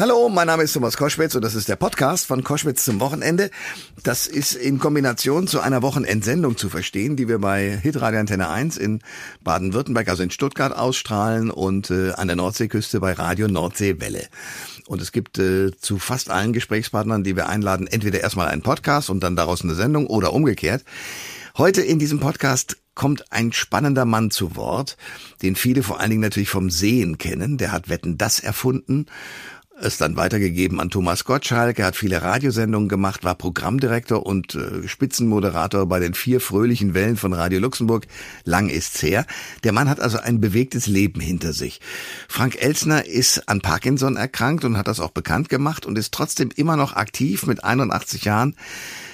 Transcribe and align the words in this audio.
Hallo, 0.00 0.28
mein 0.28 0.46
Name 0.46 0.62
ist 0.62 0.74
Thomas 0.74 0.96
Koschwitz 0.96 1.34
und 1.34 1.42
das 1.42 1.56
ist 1.56 1.68
der 1.68 1.74
Podcast 1.74 2.26
von 2.26 2.44
Koschwitz 2.44 2.84
zum 2.84 3.00
Wochenende. 3.00 3.50
Das 4.04 4.28
ist 4.28 4.54
in 4.54 4.78
Kombination 4.78 5.48
zu 5.48 5.58
einer 5.58 5.82
Wochenendsendung 5.82 6.56
zu 6.56 6.68
verstehen, 6.68 7.16
die 7.16 7.26
wir 7.26 7.40
bei 7.40 7.76
Hitradio 7.82 8.20
Antenne 8.20 8.48
1 8.48 8.76
in 8.76 9.00
Baden-Württemberg, 9.42 10.08
also 10.08 10.22
in 10.22 10.30
Stuttgart 10.30 10.72
ausstrahlen 10.72 11.50
und 11.50 11.90
äh, 11.90 12.12
an 12.12 12.28
der 12.28 12.36
Nordseeküste 12.36 13.00
bei 13.00 13.12
Radio 13.12 13.48
Nordseewelle. 13.48 14.28
Und 14.86 15.02
es 15.02 15.10
gibt 15.10 15.40
äh, 15.40 15.72
zu 15.76 15.98
fast 15.98 16.30
allen 16.30 16.52
Gesprächspartnern, 16.52 17.24
die 17.24 17.34
wir 17.34 17.48
einladen, 17.48 17.88
entweder 17.88 18.20
erstmal 18.20 18.46
einen 18.46 18.62
Podcast 18.62 19.10
und 19.10 19.18
dann 19.24 19.34
daraus 19.34 19.62
eine 19.62 19.74
Sendung 19.74 20.06
oder 20.06 20.32
umgekehrt. 20.32 20.84
Heute 21.56 21.82
in 21.82 21.98
diesem 21.98 22.20
Podcast 22.20 22.76
kommt 22.94 23.32
ein 23.32 23.52
spannender 23.52 24.04
Mann 24.04 24.30
zu 24.30 24.54
Wort, 24.54 24.96
den 25.42 25.56
viele 25.56 25.82
vor 25.82 25.98
allen 25.98 26.10
Dingen 26.10 26.22
natürlich 26.22 26.50
vom 26.50 26.70
Sehen 26.70 27.18
kennen. 27.18 27.58
Der 27.58 27.72
hat 27.72 27.88
Wetten 27.88 28.16
das 28.16 28.38
erfunden 28.38 29.06
es 29.80 29.98
dann 29.98 30.16
weitergegeben 30.16 30.80
an 30.80 30.90
Thomas 30.90 31.24
Gottschalk. 31.24 31.78
Er 31.78 31.86
hat 31.86 31.96
viele 31.96 32.22
Radiosendungen 32.22 32.88
gemacht, 32.88 33.24
war 33.24 33.34
Programmdirektor 33.34 34.24
und 34.24 34.54
äh, 34.54 34.86
Spitzenmoderator 34.86 35.86
bei 35.86 36.00
den 36.00 36.14
vier 36.14 36.40
fröhlichen 36.40 36.94
Wellen 36.94 37.16
von 37.16 37.32
Radio 37.32 37.60
Luxemburg. 37.60 38.06
Lang 38.44 38.68
ist's 38.68 39.02
her. 39.02 39.26
Der 39.64 39.72
Mann 39.72 39.88
hat 39.88 40.00
also 40.00 40.18
ein 40.18 40.40
bewegtes 40.40 40.86
Leben 40.86 41.20
hinter 41.20 41.52
sich. 41.52 41.80
Frank 42.28 42.60
Elsner 42.60 43.06
ist 43.06 43.48
an 43.48 43.60
Parkinson 43.60 44.16
erkrankt 44.16 44.64
und 44.64 44.76
hat 44.76 44.88
das 44.88 45.00
auch 45.00 45.10
bekannt 45.10 45.48
gemacht 45.48 45.86
und 45.86 45.98
ist 45.98 46.12
trotzdem 46.12 46.50
immer 46.56 46.76
noch 46.76 46.94
aktiv 46.94 47.46
mit 47.46 47.64
81 47.64 48.24
Jahren 48.24 48.56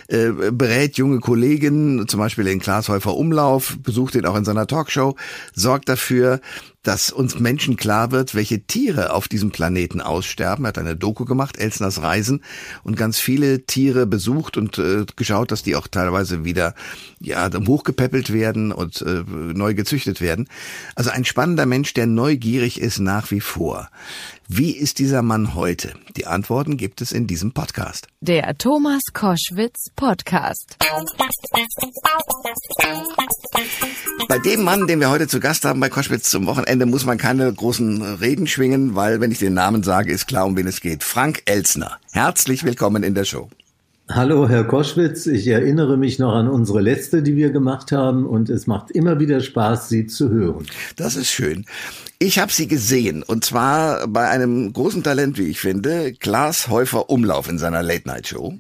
äh, 0.09 0.31
berät 0.51 0.99
junge 0.99 1.21
Kollegen, 1.21 2.07
zum 2.09 2.21
Beispiel 2.21 2.47
in 2.47 2.61
Klaas 2.61 2.89
Häufer 2.89 3.15
Umlauf, 3.15 3.79
besucht 3.83 4.15
ihn 4.15 4.27
auch 4.27 4.37
in 4.37 4.45
seiner 4.45 4.67
Talkshow, 4.67 5.17
sorgt 5.55 5.89
dafür, 5.89 6.41
dass 6.85 7.11
uns 7.11 7.41
Menschen 7.41 7.77
klar 7.77 8.13
wird, 8.13 8.35
welche 8.35 8.61
Tiere 8.61 9.13
auf 9.13 9.27
diesem 9.27 9.51
Planeten 9.51 10.01
aussterben. 10.01 10.65
Er 10.65 10.69
hat 10.69 10.79
eine 10.79 10.95
Doku 10.97 11.25
gemacht, 11.25 11.57
Elsners 11.57 12.03
Reisen, 12.03 12.43
und 12.85 12.97
ganz 12.97 13.19
viele 13.19 13.67
Tiere 13.67 14.07
besucht 14.07 14.57
und 14.57 14.79
äh, 14.79 15.05
geschaut, 15.17 15.51
dass 15.51 15.63
die 15.63 15.75
auch 15.75 15.89
teilweise 15.89 16.45
wieder 16.45 16.75
ja 17.21 17.51
hochgepäppelt 17.67 18.33
werden 18.33 18.71
und 18.71 19.03
äh, 19.03 19.25
neu 19.27 19.75
gezüchtet 19.75 20.21
werden. 20.21 20.49
Also 20.95 21.11
ein 21.11 21.25
spannender 21.25 21.67
Mensch, 21.67 21.95
der 21.95 22.07
neugierig 22.07 22.81
ist 22.81 23.01
nach 23.01 23.31
wie 23.31 23.41
vor. 23.41 23.89
Wie 24.47 24.73
ist 24.73 24.99
dieser 24.99 25.23
Mann 25.23 25.55
heute? 25.55 25.95
Die 26.19 26.27
Antworten 26.27 26.77
gibt 26.77 27.01
es 27.01 27.13
in 27.13 27.27
diesem 27.27 27.53
Podcast. 27.53 28.09
Der 28.21 28.57
Thomas 28.59 29.01
Koschwitz 29.15 29.87
Podcast. 29.97 30.77
Bei 34.29 34.39
dem 34.39 34.63
Mann, 34.63 34.87
den 34.87 35.01
wir 35.01 35.09
heute 35.09 35.29
zu 35.29 35.41
Gast 35.41 35.65
haben 35.65 35.81
bei 35.81 35.89
Koschwitz 35.89 36.29
zum 36.29 36.45
Wochenende, 36.47 36.74
muss 36.81 37.07
man 37.07 37.19
keine 37.19 37.53
großen 37.53 38.03
Reden 38.03 38.47
schwingen, 38.47 38.95
weil 38.95 39.21
wenn 39.21 39.31
ich 39.31 39.39
den 39.39 39.55
Namen 39.55 39.83
sage, 39.83 40.13
ist 40.13 40.27
klar, 40.27 40.47
um 40.47 40.57
wen 40.57 40.67
es 40.67 40.81
geht. 40.81 41.05
Frank 41.05 41.43
Elsner. 41.47 41.99
Herzlich 42.13 42.65
willkommen 42.65 43.03
in 43.03 43.15
der 43.15 43.25
Show. 43.25 43.49
Hallo, 44.11 44.49
Herr 44.49 44.65
Koschwitz. 44.65 45.27
Ich 45.27 45.47
erinnere 45.47 45.97
mich 45.97 46.19
noch 46.19 46.35
an 46.35 46.47
unsere 46.47 46.83
letzte, 46.83 47.23
die 47.23 47.37
wir 47.37 47.51
gemacht 47.51 47.91
haben, 47.91 48.27
und 48.27 48.51
es 48.51 48.67
macht 48.67 48.91
immer 48.91 49.19
wieder 49.19 49.41
Spaß, 49.41 49.89
Sie 49.89 50.07
zu 50.07 50.29
hören. 50.29 50.67
Das 50.97 51.17
ist 51.17 51.31
schön. 51.31 51.65
Ich 52.21 52.39
habe 52.39 52.53
sie 52.53 52.69
gesehen 52.69 53.23
und 53.23 53.45
zwar 53.45 54.07
bei 54.07 54.29
einem 54.29 54.73
großen 54.73 55.03
Talent, 55.03 55.37
wie 55.37 55.49
ich 55.49 55.59
finde, 55.61 56.13
Klaas 56.13 56.69
Häufer 56.69 57.11
Umlauf 57.11 57.49
in 57.49 57.59
seiner 57.59 57.83
Late 57.83 58.07
Night 58.07 58.29
Show. 58.29 58.57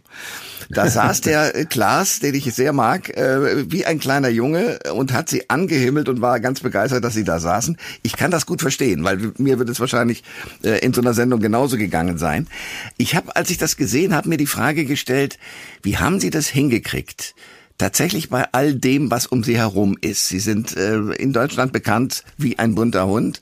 Da 0.70 0.91
saß 0.91 1.20
der 1.20 1.64
Klaas, 1.66 2.19
den 2.19 2.34
ich 2.34 2.52
sehr 2.52 2.72
mag, 2.72 3.16
äh, 3.16 3.70
wie 3.70 3.86
ein 3.86 4.00
kleiner 4.00 4.28
Junge 4.28 4.80
und 4.92 5.12
hat 5.12 5.28
sie 5.28 5.48
angehimmelt 5.50 6.08
und 6.08 6.20
war 6.20 6.41
ganz 6.41 6.60
begeistert, 6.60 7.05
dass 7.05 7.14
sie 7.14 7.25
da 7.25 7.38
saßen. 7.38 7.78
Ich 8.02 8.16
kann 8.16 8.32
das 8.32 8.47
gut 8.47 8.60
verstehen, 8.60 9.05
weil 9.05 9.32
mir 9.38 9.58
wird 9.58 9.69
es 9.69 9.78
wahrscheinlich 9.78 10.25
äh, 10.64 10.78
in 10.80 10.92
so 10.92 11.00
einer 11.00 11.14
Sendung 11.14 11.41
genauso 11.41 11.77
gegangen 11.77 12.19
sein. 12.19 12.48
Ich 12.97 13.14
habe, 13.14 13.36
als 13.36 13.50
ich 13.50 13.58
das 13.58 13.77
gesehen 13.77 14.14
habe, 14.14 14.28
mir 14.28 14.36
die 14.36 14.47
Frage 14.47 14.84
gestellt, 14.84 15.38
wie 15.82 15.98
haben 15.98 16.19
Sie 16.19 16.30
das 16.30 16.48
hingekriegt? 16.48 17.34
Tatsächlich 17.78 18.30
bei 18.30 18.47
all 18.53 18.75
dem, 18.75 19.11
was 19.11 19.27
um 19.27 19.42
sie 19.42 19.56
herum 19.56 19.97
ist. 20.00 20.28
Sie 20.28 20.38
sind 20.38 20.76
äh, 20.76 20.99
in 21.15 21.32
Deutschland 21.32 21.72
bekannt 21.72 22.25
wie 22.37 22.59
ein 22.59 22.75
bunter 22.75 23.06
Hund, 23.06 23.41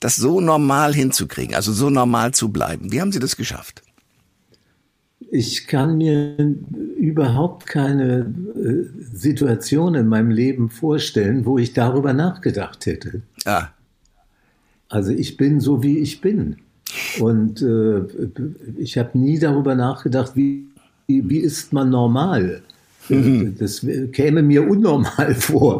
das 0.00 0.16
so 0.16 0.40
normal 0.40 0.94
hinzukriegen, 0.94 1.54
also 1.54 1.72
so 1.72 1.90
normal 1.90 2.32
zu 2.32 2.50
bleiben. 2.50 2.92
Wie 2.92 3.00
haben 3.00 3.12
Sie 3.12 3.20
das 3.20 3.36
geschafft? 3.36 3.82
Ich 5.30 5.66
kann 5.66 5.96
mir 5.96 6.36
überhaupt 6.98 7.66
keine 7.66 8.32
äh, 8.54 8.84
Situation 9.14 9.94
in 9.94 10.06
meinem 10.06 10.30
Leben 10.30 10.68
vorstellen, 10.68 11.46
wo 11.46 11.58
ich 11.58 11.72
darüber 11.72 12.12
nachgedacht 12.12 12.86
hätte. 12.86 13.22
Ah. 13.44 13.68
Also 14.88 15.10
ich 15.10 15.38
bin 15.38 15.60
so, 15.60 15.82
wie 15.82 15.98
ich 15.98 16.20
bin. 16.20 16.56
Und 17.18 17.62
äh, 17.62 18.02
ich 18.76 18.98
habe 18.98 19.18
nie 19.18 19.38
darüber 19.38 19.74
nachgedacht, 19.74 20.36
wie, 20.36 20.66
wie 21.06 21.38
ist 21.38 21.72
man 21.72 21.88
normal. 21.88 22.62
Mhm. 23.14 23.56
Das 23.58 23.86
käme 24.12 24.42
mir 24.42 24.68
unnormal 24.68 25.34
vor. 25.38 25.78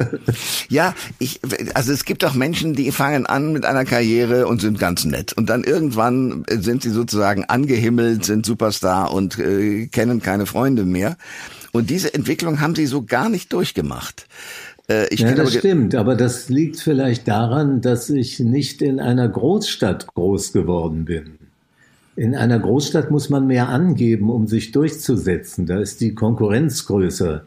Ja, 0.68 0.94
ich, 1.18 1.40
also 1.74 1.92
es 1.92 2.04
gibt 2.04 2.24
auch 2.24 2.34
Menschen, 2.34 2.74
die 2.74 2.90
fangen 2.92 3.26
an 3.26 3.52
mit 3.52 3.64
einer 3.64 3.84
Karriere 3.84 4.46
und 4.46 4.60
sind 4.60 4.78
ganz 4.78 5.04
nett. 5.04 5.32
Und 5.32 5.50
dann 5.50 5.64
irgendwann 5.64 6.44
sind 6.48 6.82
sie 6.82 6.90
sozusagen 6.90 7.44
angehimmelt, 7.44 8.24
sind 8.24 8.46
Superstar 8.46 9.12
und 9.12 9.38
äh, 9.38 9.86
kennen 9.86 10.20
keine 10.20 10.46
Freunde 10.46 10.84
mehr. 10.84 11.16
Und 11.72 11.90
diese 11.90 12.12
Entwicklung 12.12 12.60
haben 12.60 12.74
sie 12.74 12.86
so 12.86 13.02
gar 13.02 13.28
nicht 13.28 13.52
durchgemacht. 13.52 14.26
Äh, 14.88 15.14
ja, 15.14 15.34
das 15.34 15.54
stimmt, 15.54 15.94
aber 15.94 16.16
das 16.16 16.48
liegt 16.48 16.80
vielleicht 16.80 17.28
daran, 17.28 17.80
dass 17.80 18.10
ich 18.10 18.40
nicht 18.40 18.82
in 18.82 19.00
einer 19.00 19.28
Großstadt 19.28 20.08
groß 20.14 20.52
geworden 20.52 21.04
bin. 21.04 21.38
In 22.14 22.34
einer 22.34 22.58
Großstadt 22.58 23.10
muss 23.10 23.30
man 23.30 23.46
mehr 23.46 23.68
angeben, 23.68 24.30
um 24.30 24.46
sich 24.46 24.72
durchzusetzen. 24.72 25.66
Da 25.66 25.80
ist 25.80 26.00
die 26.00 26.14
Konkurrenz 26.14 26.86
größer. 26.86 27.44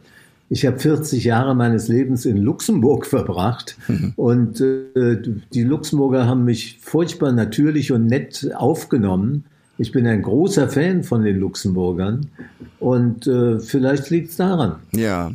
Ich 0.50 0.66
habe 0.66 0.80
40 0.80 1.24
Jahre 1.24 1.56
meines 1.56 1.88
Lebens 1.88 2.26
in 2.26 2.38
Luxemburg 2.38 3.06
verbracht 3.08 3.78
mhm. 3.88 4.14
und 4.16 4.62
äh, 4.62 5.22
die 5.54 5.64
Luxemburger 5.64 6.28
haben 6.28 6.46
mich 6.46 6.80
furchtbar 6.82 7.32
natürlich 7.32 7.92
und 7.92 8.06
nett 8.06 8.52
aufgenommen. 8.56 9.46
Ich 9.78 9.92
bin 9.92 10.08
ein 10.08 10.22
großer 10.22 10.70
Fan 10.70 11.04
von 11.04 11.24
den 11.24 11.38
Luxemburgern 11.38 12.28
und 12.80 13.28
äh, 13.28 13.60
vielleicht 13.60 14.10
liegt 14.10 14.30
es 14.30 14.38
daran. 14.38 14.78
Ja, 14.94 15.32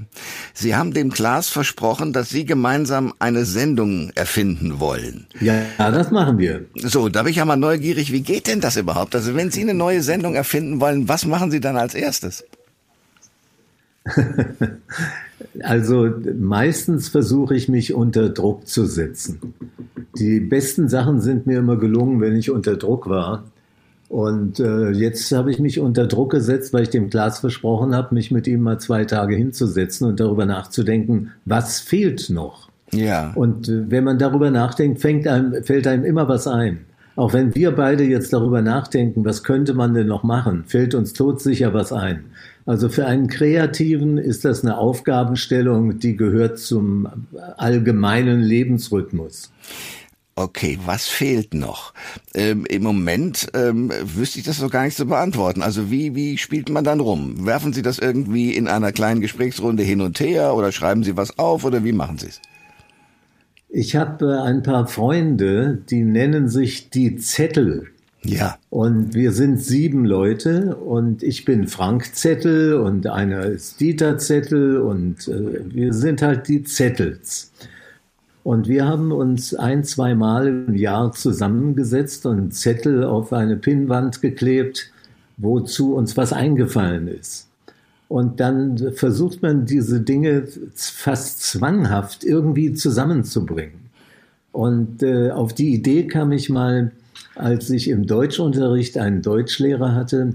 Sie 0.55 0.75
haben 0.75 0.95
dem 0.95 1.11
Klaas 1.11 1.49
versprochen, 1.49 2.15
dass 2.15 2.31
Sie 2.31 2.47
gemeinsam 2.47 3.12
eine 3.19 3.45
Sendung 3.45 4.11
erfinden 4.15 4.81
wollen. 4.81 5.27
Ja, 5.41 5.55
ja, 5.78 5.91
das 5.91 6.11
machen 6.11 6.39
wir. 6.39 6.65
So, 6.75 7.11
da 7.11 7.23
bin 7.23 7.33
ich 7.33 7.37
ja 7.37 7.45
mal 7.45 7.56
neugierig, 7.56 8.12
wie 8.12 8.23
geht 8.23 8.47
denn 8.47 8.62
das 8.62 8.78
überhaupt? 8.78 9.15
Also 9.15 9.34
wenn 9.34 9.51
Sie 9.51 9.61
eine 9.61 9.75
neue 9.75 10.03
Sendung 10.03 10.34
erfinden 10.34 10.81
wollen, 10.81 11.07
was 11.07 11.27
machen 11.27 11.51
Sie 11.51 11.61
dann 11.61 11.77
als 11.77 11.95
erstes? 11.95 12.45
also 15.62 16.09
meistens 16.39 17.09
versuche 17.09 17.55
ich 17.55 17.69
mich 17.69 17.93
unter 17.93 18.31
Druck 18.31 18.67
zu 18.67 18.87
setzen. 18.87 19.55
Die 20.19 20.41
besten 20.41 20.89
Sachen 20.89 21.21
sind 21.21 21.47
mir 21.47 21.59
immer 21.59 21.77
gelungen, 21.77 22.22
wenn 22.22 22.37
ich 22.37 22.51
unter 22.51 22.77
Druck 22.77 23.09
war. 23.09 23.45
Und 24.10 24.59
äh, 24.59 24.91
jetzt 24.91 25.31
habe 25.31 25.53
ich 25.53 25.60
mich 25.60 25.78
unter 25.78 26.09
Druck 26.09 26.32
gesetzt, 26.32 26.72
weil 26.72 26.82
ich 26.82 26.91
dem 26.91 27.10
Klaas 27.10 27.38
versprochen 27.38 27.94
habe, 27.94 28.12
mich 28.12 28.32
mit 28.32 28.48
ihm 28.48 28.60
mal 28.60 28.81
zwei 28.81 29.04
Tage 29.04 29.37
hinzusetzen 29.37 30.09
und 30.09 30.19
darüber 30.19 30.47
nachzudenken, 30.47 31.31
was 31.44 31.78
fehlt 31.78 32.28
noch. 32.28 32.69
Ja. 32.91 33.31
Und 33.37 33.69
äh, 33.69 33.88
wenn 33.88 34.03
man 34.03 34.19
darüber 34.19 34.50
nachdenkt, 34.50 35.00
fängt 35.00 35.28
einem, 35.28 35.62
fällt 35.62 35.87
einem 35.87 36.04
immer 36.04 36.28
was 36.28 36.48
ein. 36.48 36.81
Auch 37.15 37.34
wenn 37.34 37.54
wir 37.54 37.71
beide 37.71 38.03
jetzt 38.03 38.32
darüber 38.32 38.62
nachdenken, 38.62 39.25
was 39.25 39.44
könnte 39.44 39.75
man 39.75 39.94
denn 39.94 40.09
noch 40.09 40.25
machen, 40.25 40.65
fällt 40.66 40.97
uns 40.97 41.12
todsicher 41.12 41.72
was 41.72 41.92
ein. 41.92 42.25
Also 42.66 42.88
für 42.88 43.06
einen 43.06 43.28
Kreativen 43.28 44.19
ist 44.19 44.44
das 44.44 44.65
eine 44.65 44.77
Aufgabenstellung, 44.77 46.00
die 46.00 46.16
gehört 46.16 46.59
zum 46.59 47.06
allgemeinen 47.56 48.41
Lebensrhythmus. 48.41 49.53
Okay, 50.41 50.78
was 50.87 51.06
fehlt 51.06 51.53
noch? 51.53 51.93
Ähm, 52.34 52.65
Im 52.65 52.83
Moment 52.83 53.49
ähm, 53.53 53.93
wüsste 54.03 54.39
ich 54.39 54.47
das 54.47 54.56
so 54.56 54.71
gar 54.71 54.84
nicht 54.84 54.97
zu 54.97 55.04
beantworten. 55.04 55.60
Also 55.60 55.91
wie, 55.91 56.15
wie 56.15 56.39
spielt 56.39 56.71
man 56.71 56.83
dann 56.83 57.01
rum? 57.01 57.45
Werfen 57.45 57.75
Sie 57.75 57.83
das 57.83 57.98
irgendwie 57.98 58.54
in 58.54 58.66
einer 58.66 58.91
kleinen 58.91 59.21
Gesprächsrunde 59.21 59.83
hin 59.83 60.01
und 60.01 60.19
her 60.19 60.54
oder 60.54 60.72
schreiben 60.72 61.04
Sie 61.04 61.15
was 61.19 61.39
auf 61.39 61.65
oder 61.65 61.84
wie 61.84 61.92
machen 61.92 62.16
Sie 62.16 62.28
es? 62.28 62.41
Ich 63.69 63.97
habe 63.97 64.33
äh, 64.33 64.48
ein 64.48 64.63
paar 64.63 64.87
Freunde, 64.87 65.83
die 65.91 66.04
nennen 66.04 66.48
sich 66.48 66.89
die 66.89 67.16
Zettel. 67.16 67.89
Ja. 68.22 68.57
Und 68.71 69.13
wir 69.13 69.33
sind 69.33 69.60
sieben 69.60 70.07
Leute 70.07 70.77
und 70.77 71.22
ich 71.22 71.45
bin 71.45 71.69
Frank 71.69 72.15
Zettel 72.15 72.77
und 72.77 73.07
einer 73.07 73.45
ist 73.45 73.78
Dieter 73.78 74.16
Zettel 74.16 74.78
und 74.78 75.28
äh, 75.28 75.60
wir 75.75 75.92
sind 75.92 76.22
halt 76.22 76.48
die 76.48 76.63
Zettels. 76.63 77.53
Und 78.51 78.67
wir 78.67 78.85
haben 78.85 79.13
uns 79.13 79.55
ein, 79.55 79.85
zwei 79.85 80.17
Mal 80.17 80.49
im 80.49 80.75
Jahr 80.75 81.13
zusammengesetzt 81.13 82.27
und 82.27 82.53
Zettel 82.53 83.05
auf 83.05 83.33
eine 83.33 83.55
Pinnwand 83.55 84.23
geklebt, 84.23 84.91
wozu 85.37 85.95
uns 85.95 86.17
was 86.17 86.33
eingefallen 86.33 87.07
ist. 87.07 87.47
Und 88.09 88.41
dann 88.41 88.93
versucht 88.95 89.41
man 89.41 89.67
diese 89.67 90.01
Dinge 90.01 90.49
fast 90.75 91.45
zwanghaft 91.45 92.25
irgendwie 92.25 92.73
zusammenzubringen. 92.73 93.89
Und 94.51 95.05
äh, 95.05 95.31
auf 95.31 95.53
die 95.53 95.73
Idee 95.73 96.09
kam 96.09 96.33
ich 96.33 96.51
mal, 96.51 96.91
als 97.37 97.71
ich 97.71 97.87
im 97.87 98.09
Deutschunterricht 98.09 98.99
einen 98.99 99.23
Deutschlehrer 99.23 99.95
hatte, 99.95 100.35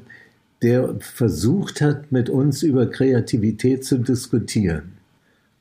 der 0.61 0.95
versucht 1.01 1.81
hat, 1.81 2.13
mit 2.13 2.29
uns 2.29 2.63
über 2.63 2.85
Kreativität 2.85 3.83
zu 3.83 3.97
diskutieren. 3.97 4.94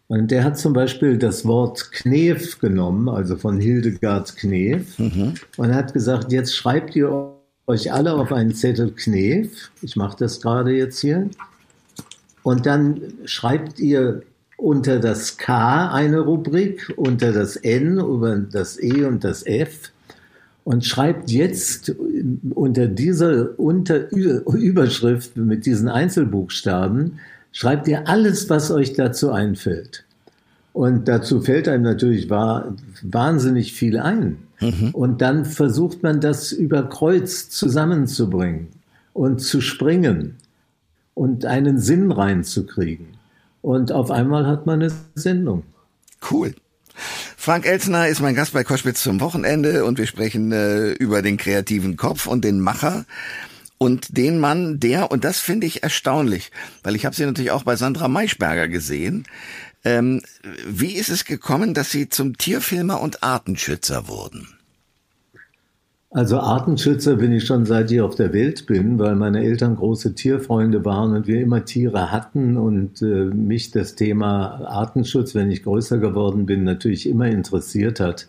Und 0.08 0.30
der 0.30 0.44
hat 0.44 0.58
zum 0.58 0.72
Beispiel 0.72 1.16
das 1.16 1.46
Wort 1.46 1.90
Knef 1.92 2.58
genommen, 2.58 3.08
also 3.08 3.36
von 3.36 3.58
Hildegard 3.58 4.36
Knef, 4.36 4.98
mhm. 4.98 5.34
und 5.56 5.74
hat 5.74 5.94
gesagt, 5.94 6.30
jetzt 6.30 6.54
schreibt 6.54 6.94
ihr 6.94 7.32
euch 7.66 7.92
alle 7.92 8.12
auf 8.12 8.32
einen 8.32 8.54
Zettel 8.54 8.92
Knef. 8.92 9.70
Ich 9.80 9.96
mache 9.96 10.18
das 10.18 10.40
gerade 10.40 10.72
jetzt 10.72 11.00
hier. 11.00 11.28
Und 12.42 12.66
dann 12.66 13.00
schreibt 13.24 13.80
ihr 13.80 14.22
unter 14.58 15.00
das 15.00 15.38
K 15.38 15.90
eine 15.90 16.20
Rubrik, 16.20 16.92
unter 16.96 17.32
das 17.32 17.56
N, 17.56 17.98
über 17.98 18.36
das 18.36 18.80
E 18.82 19.04
und 19.04 19.24
das 19.24 19.46
F 19.46 19.90
und 20.64 20.84
schreibt 20.84 21.30
jetzt 21.30 21.94
unter 22.54 22.88
dieser 22.88 23.58
unter 23.58 24.10
Überschrift 24.10 25.36
mit 25.36 25.66
diesen 25.66 25.88
Einzelbuchstaben, 25.88 27.20
schreibt 27.54 27.88
ihr 27.88 28.06
alles, 28.06 28.50
was 28.50 28.70
euch 28.70 28.92
dazu 28.92 29.32
einfällt. 29.32 30.04
Und 30.74 31.08
dazu 31.08 31.40
fällt 31.40 31.68
einem 31.68 31.84
natürlich 31.84 32.28
wahnsinnig 32.28 33.72
viel 33.72 33.98
ein. 33.98 34.38
Mhm. 34.60 34.90
Und 34.92 35.22
dann 35.22 35.44
versucht 35.44 36.02
man 36.02 36.20
das 36.20 36.50
über 36.52 36.88
Kreuz 36.88 37.48
zusammenzubringen 37.48 38.68
und 39.12 39.40
zu 39.40 39.60
springen 39.60 40.34
und 41.14 41.46
einen 41.46 41.78
Sinn 41.78 42.10
reinzukriegen. 42.10 43.06
Und 43.62 43.92
auf 43.92 44.10
einmal 44.10 44.46
hat 44.46 44.66
man 44.66 44.82
eine 44.82 44.92
Sendung. 45.14 45.62
Cool. 46.28 46.54
Frank 47.36 47.66
Elsner 47.66 48.08
ist 48.08 48.20
mein 48.20 48.34
Gast 48.34 48.52
bei 48.52 48.64
Koschwitz 48.64 49.02
zum 49.02 49.20
Wochenende 49.20 49.84
und 49.84 49.98
wir 49.98 50.06
sprechen 50.06 50.50
äh, 50.50 50.90
über 50.92 51.22
den 51.22 51.36
kreativen 51.36 51.96
Kopf 51.96 52.26
und 52.26 52.44
den 52.44 52.60
Macher 52.60 53.04
und 53.78 54.16
den 54.16 54.38
Mann, 54.38 54.80
der, 54.80 55.10
und 55.10 55.24
das 55.24 55.40
finde 55.40 55.66
ich 55.66 55.82
erstaunlich, 55.82 56.50
weil 56.82 56.96
ich 56.96 57.04
habe 57.04 57.14
sie 57.14 57.26
natürlich 57.26 57.50
auch 57.50 57.64
bei 57.64 57.76
Sandra 57.76 58.08
Maischberger 58.08 58.68
gesehen. 58.68 59.24
Ähm, 59.84 60.22
wie 60.66 60.92
ist 60.92 61.10
es 61.10 61.24
gekommen, 61.24 61.74
dass 61.74 61.90
Sie 61.90 62.08
zum 62.08 62.38
Tierfilmer 62.38 63.00
und 63.00 63.22
Artenschützer 63.22 64.08
wurden? 64.08 64.48
Also 66.10 66.38
Artenschützer 66.38 67.16
bin 67.16 67.32
ich 67.32 67.44
schon 67.44 67.66
seit 67.66 67.90
ich 67.90 68.00
auf 68.00 68.14
der 68.14 68.32
Welt 68.32 68.66
bin, 68.66 69.00
weil 69.00 69.16
meine 69.16 69.42
Eltern 69.42 69.74
große 69.74 70.14
Tierfreunde 70.14 70.84
waren 70.84 71.12
und 71.12 71.26
wir 71.26 71.40
immer 71.40 71.64
Tiere 71.64 72.12
hatten 72.12 72.56
und 72.56 73.02
äh, 73.02 73.24
mich 73.24 73.72
das 73.72 73.96
Thema 73.96 74.64
Artenschutz, 74.64 75.34
wenn 75.34 75.50
ich 75.50 75.64
größer 75.64 75.98
geworden 75.98 76.46
bin, 76.46 76.62
natürlich 76.62 77.08
immer 77.08 77.26
interessiert 77.26 77.98
hat. 77.98 78.28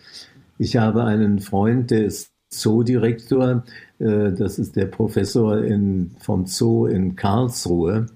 Ich 0.58 0.78
habe 0.78 1.04
einen 1.04 1.40
Freund, 1.40 1.92
der 1.92 2.06
ist 2.06 2.35
Zoodirektor, 2.50 3.64
äh, 4.00 4.32
das 4.32 4.60
ist 4.60 4.76
der 4.76 4.86
Professor 4.86 5.64
in, 5.64 6.12
vom 6.20 6.46
Zoo 6.46 6.86
in 6.86 7.16
Karlsruhe, 7.16 8.08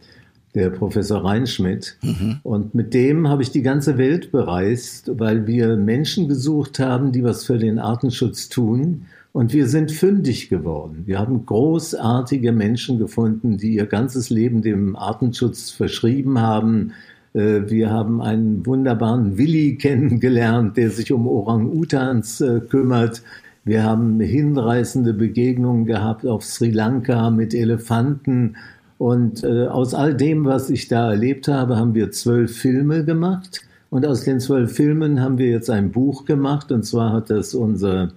der 0.55 0.69
Professor 0.69 1.23
Reinschmidt. 1.23 1.97
Mhm. 2.01 2.39
Und 2.43 2.73
mit 2.73 2.93
dem 2.93 3.27
habe 3.27 3.43
ich 3.43 3.51
die 3.51 3.61
ganze 3.61 3.97
Welt 3.97 4.31
bereist, 4.31 5.11
weil 5.19 5.45
wir 5.45 5.75
Menschen 5.75 6.27
gesucht 6.27 6.79
haben, 6.79 7.11
die 7.11 7.23
was 7.23 7.45
für 7.45 7.57
den 7.57 7.79
Artenschutz 7.79 8.49
tun 8.49 9.05
und 9.31 9.53
wir 9.53 9.67
sind 9.67 9.91
fündig 9.91 10.49
geworden. 10.49 11.03
Wir 11.05 11.19
haben 11.19 11.45
großartige 11.45 12.51
Menschen 12.51 12.97
gefunden, 12.97 13.57
die 13.57 13.75
ihr 13.75 13.85
ganzes 13.85 14.29
Leben 14.29 14.61
dem 14.61 14.95
Artenschutz 14.95 15.69
verschrieben 15.69 16.39
haben. 16.39 16.93
Äh, 17.33 17.69
wir 17.69 17.91
haben 17.91 18.21
einen 18.21 18.65
wunderbaren 18.65 19.37
Willi 19.37 19.75
kennengelernt, 19.75 20.77
der 20.77 20.89
sich 20.89 21.11
um 21.11 21.27
Orang-Utans 21.27 22.41
äh, 22.41 22.59
kümmert. 22.61 23.21
Wir 23.69 23.83
haben 23.83 24.19
hinreißende 24.19 25.13
Begegnungen 25.13 25.85
gehabt 25.85 26.25
auf 26.25 26.43
Sri 26.43 26.71
Lanka 26.71 27.29
mit 27.29 27.53
Elefanten. 27.53 28.55
Und 28.97 29.43
äh, 29.43 29.67
aus 29.67 29.93
all 29.93 30.15
dem, 30.15 30.45
was 30.45 30.71
ich 30.71 30.87
da 30.87 31.11
erlebt 31.11 31.47
habe, 31.47 31.77
haben 31.77 31.93
wir 31.93 32.09
zwölf 32.09 32.57
Filme 32.57 33.05
gemacht. 33.05 33.61
Und 33.91 34.07
aus 34.07 34.23
den 34.23 34.39
zwölf 34.39 34.73
Filmen 34.73 35.21
haben 35.21 35.37
wir 35.37 35.49
jetzt 35.49 35.69
ein 35.69 35.91
Buch 35.91 36.25
gemacht. 36.25 36.71
Und 36.71 36.81
zwar 36.81 37.13
hat 37.13 37.29
das 37.29 37.53
unser 37.53 38.11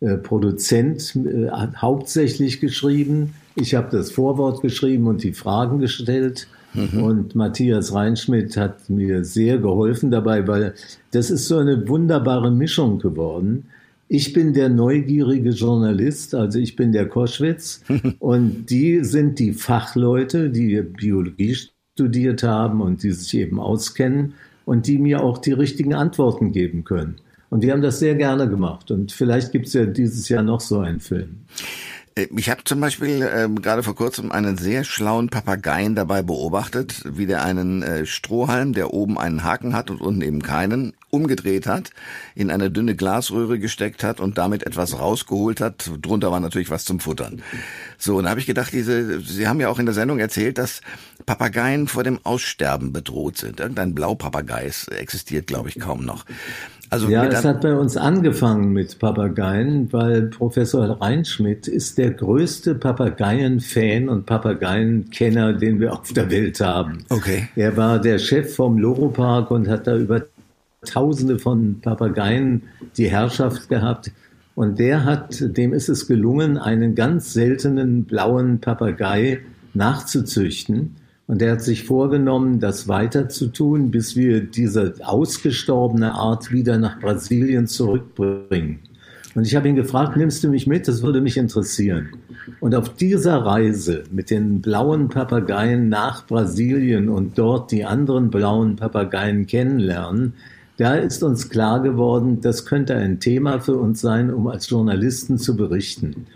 äh, 0.00 0.18
Produzent 0.18 1.16
äh, 1.16 1.48
hauptsächlich 1.78 2.60
geschrieben. 2.60 3.32
Ich 3.54 3.74
habe 3.74 3.88
das 3.90 4.10
Vorwort 4.10 4.60
geschrieben 4.60 5.06
und 5.06 5.22
die 5.22 5.32
Fragen 5.32 5.78
gestellt. 5.78 6.48
Mhm. 6.74 7.02
Und 7.02 7.34
Matthias 7.34 7.94
Reinschmidt 7.94 8.58
hat 8.58 8.90
mir 8.90 9.24
sehr 9.24 9.56
geholfen 9.56 10.10
dabei, 10.10 10.46
weil 10.46 10.74
das 11.12 11.30
ist 11.30 11.48
so 11.48 11.56
eine 11.56 11.88
wunderbare 11.88 12.50
Mischung 12.50 12.98
geworden. 12.98 13.64
Ich 14.08 14.32
bin 14.32 14.54
der 14.54 14.70
neugierige 14.70 15.50
Journalist, 15.50 16.34
also 16.34 16.58
ich 16.58 16.76
bin 16.76 16.92
der 16.92 17.08
Koschwitz 17.08 17.82
und 18.18 18.66
die 18.66 19.04
sind 19.04 19.38
die 19.38 19.52
Fachleute, 19.52 20.48
die 20.48 20.80
Biologie 20.82 21.56
studiert 21.94 22.42
haben 22.42 22.80
und 22.80 23.02
die 23.02 23.10
sich 23.10 23.34
eben 23.34 23.60
auskennen 23.60 24.34
und 24.64 24.86
die 24.86 24.98
mir 24.98 25.22
auch 25.22 25.38
die 25.38 25.52
richtigen 25.52 25.94
Antworten 25.94 26.52
geben 26.52 26.84
können. 26.84 27.16
Und 27.50 27.64
die 27.64 27.72
haben 27.72 27.82
das 27.82 27.98
sehr 27.98 28.14
gerne 28.14 28.48
gemacht. 28.48 28.90
Und 28.90 29.12
vielleicht 29.12 29.52
gibt 29.52 29.66
es 29.66 29.72
ja 29.72 29.86
dieses 29.86 30.28
Jahr 30.28 30.42
noch 30.42 30.60
so 30.60 30.80
einen 30.80 31.00
Film. 31.00 31.40
Äh, 32.18 32.28
ich 32.36 32.50
habe 32.50 32.64
zum 32.64 32.80
Beispiel 32.80 33.22
äh, 33.22 33.48
gerade 33.60 33.82
vor 33.82 33.94
kurzem 33.94 34.32
einen 34.32 34.58
sehr 34.58 34.84
schlauen 34.84 35.28
Papageien 35.28 35.94
dabei 35.94 36.22
beobachtet, 36.22 37.02
wie 37.04 37.26
der 37.26 37.42
einen 37.42 37.82
äh, 37.82 38.06
Strohhalm, 38.06 38.72
der 38.72 38.92
oben 38.92 39.18
einen 39.18 39.44
Haken 39.44 39.74
hat 39.74 39.90
und 39.90 40.00
unten 40.00 40.22
eben 40.22 40.42
keinen, 40.42 40.94
umgedreht 41.10 41.66
hat, 41.66 41.90
in 42.34 42.50
eine 42.50 42.70
dünne 42.70 42.94
Glasröhre 42.94 43.58
gesteckt 43.58 44.04
hat 44.04 44.20
und 44.20 44.36
damit 44.36 44.64
etwas 44.66 44.98
rausgeholt 44.98 45.60
hat. 45.60 45.90
Drunter 46.02 46.30
war 46.30 46.40
natürlich 46.40 46.70
was 46.70 46.84
zum 46.84 47.00
Futtern. 47.00 47.42
So, 47.96 48.16
und 48.16 48.24
da 48.24 48.30
habe 48.30 48.40
ich 48.40 48.46
gedacht, 48.46 48.72
diese, 48.72 49.20
Sie 49.20 49.48
haben 49.48 49.60
ja 49.60 49.68
auch 49.68 49.78
in 49.78 49.86
der 49.86 49.94
Sendung 49.94 50.18
erzählt, 50.18 50.58
dass 50.58 50.82
Papageien 51.24 51.88
vor 51.88 52.04
dem 52.04 52.20
Aussterben 52.24 52.92
bedroht 52.92 53.38
sind. 53.38 53.60
Irgendein 53.60 53.94
Blaupapagei 53.94 54.70
existiert, 54.90 55.46
glaube 55.46 55.70
ich, 55.70 55.78
kaum 55.80 56.04
noch. 56.04 56.26
Also 56.90 57.08
ja, 57.08 57.24
es 57.26 57.44
hat 57.44 57.60
bei 57.60 57.74
uns 57.74 57.96
angefangen 57.96 58.72
mit 58.72 58.98
Papageien, 58.98 59.92
weil 59.92 60.22
Professor 60.22 61.00
Reinschmidt 61.00 61.68
ist 61.68 61.98
der 61.98 62.12
größte 62.12 62.74
Papageien-Fan 62.74 64.08
und 64.08 64.26
Papageienkenner, 64.26 65.52
den 65.52 65.80
wir 65.80 65.92
auf 65.92 66.12
der 66.12 66.30
Welt 66.30 66.60
haben. 66.60 67.04
Okay. 67.10 67.48
Er 67.56 67.76
war 67.76 68.00
der 68.00 68.18
Chef 68.18 68.54
vom 68.54 68.78
Loro-Park 68.78 69.50
und 69.50 69.68
hat 69.68 69.86
da 69.86 69.96
über 69.96 70.22
Tausende 70.84 71.38
von 71.38 71.80
Papageien 71.80 72.62
die 72.96 73.10
Herrschaft 73.10 73.68
gehabt. 73.68 74.12
Und 74.54 74.78
der 74.78 75.04
hat, 75.04 75.36
dem 75.40 75.72
ist 75.72 75.88
es 75.88 76.06
gelungen, 76.06 76.56
einen 76.56 76.94
ganz 76.94 77.32
seltenen 77.32 78.04
blauen 78.04 78.60
Papagei 78.60 79.40
nachzuzüchten. 79.74 80.96
Und 81.28 81.42
er 81.42 81.52
hat 81.52 81.62
sich 81.62 81.84
vorgenommen, 81.84 82.58
das 82.58 82.88
weiter 82.88 83.28
zu 83.28 83.48
tun, 83.48 83.90
bis 83.90 84.16
wir 84.16 84.40
diese 84.40 84.94
ausgestorbene 85.04 86.14
Art 86.14 86.50
wieder 86.50 86.78
nach 86.78 86.98
Brasilien 86.98 87.66
zurückbringen. 87.66 88.80
Und 89.34 89.46
ich 89.46 89.54
habe 89.54 89.68
ihn 89.68 89.76
gefragt, 89.76 90.16
nimmst 90.16 90.42
du 90.42 90.48
mich 90.48 90.66
mit? 90.66 90.88
Das 90.88 91.02
würde 91.02 91.20
mich 91.20 91.36
interessieren. 91.36 92.08
Und 92.60 92.74
auf 92.74 92.94
dieser 92.96 93.44
Reise 93.44 94.04
mit 94.10 94.30
den 94.30 94.62
blauen 94.62 95.10
Papageien 95.10 95.90
nach 95.90 96.26
Brasilien 96.26 97.10
und 97.10 97.36
dort 97.36 97.72
die 97.72 97.84
anderen 97.84 98.30
blauen 98.30 98.76
Papageien 98.76 99.46
kennenlernen, 99.46 100.32
da 100.78 100.94
ist 100.94 101.22
uns 101.22 101.50
klar 101.50 101.82
geworden, 101.82 102.40
das 102.40 102.64
könnte 102.64 102.94
ein 102.94 103.20
Thema 103.20 103.60
für 103.60 103.76
uns 103.76 104.00
sein, 104.00 104.32
um 104.32 104.46
als 104.46 104.70
Journalisten 104.70 105.36
zu 105.36 105.56
berichten. 105.56 106.26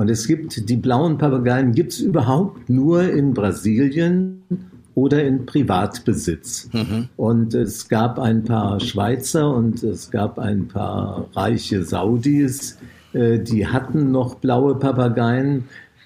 Und 0.00 0.08
es 0.08 0.26
gibt, 0.26 0.70
die 0.70 0.78
blauen 0.78 1.18
Papageien 1.18 1.72
gibt 1.72 1.92
es 1.92 2.00
überhaupt 2.00 2.70
nur 2.70 3.02
in 3.02 3.34
Brasilien 3.34 4.40
oder 4.94 5.22
in 5.22 5.44
Privatbesitz. 5.44 6.70
Mhm. 6.72 7.10
Und 7.18 7.52
es 7.52 7.86
gab 7.86 8.18
ein 8.18 8.42
paar 8.44 8.80
Schweizer 8.80 9.54
und 9.54 9.82
es 9.82 10.10
gab 10.10 10.38
ein 10.38 10.68
paar 10.68 11.28
reiche 11.34 11.84
Saudis, 11.84 12.78
äh, 13.12 13.40
die 13.40 13.66
hatten 13.66 14.10
noch 14.10 14.36
blaue 14.36 14.76
Papageien. 14.76 15.64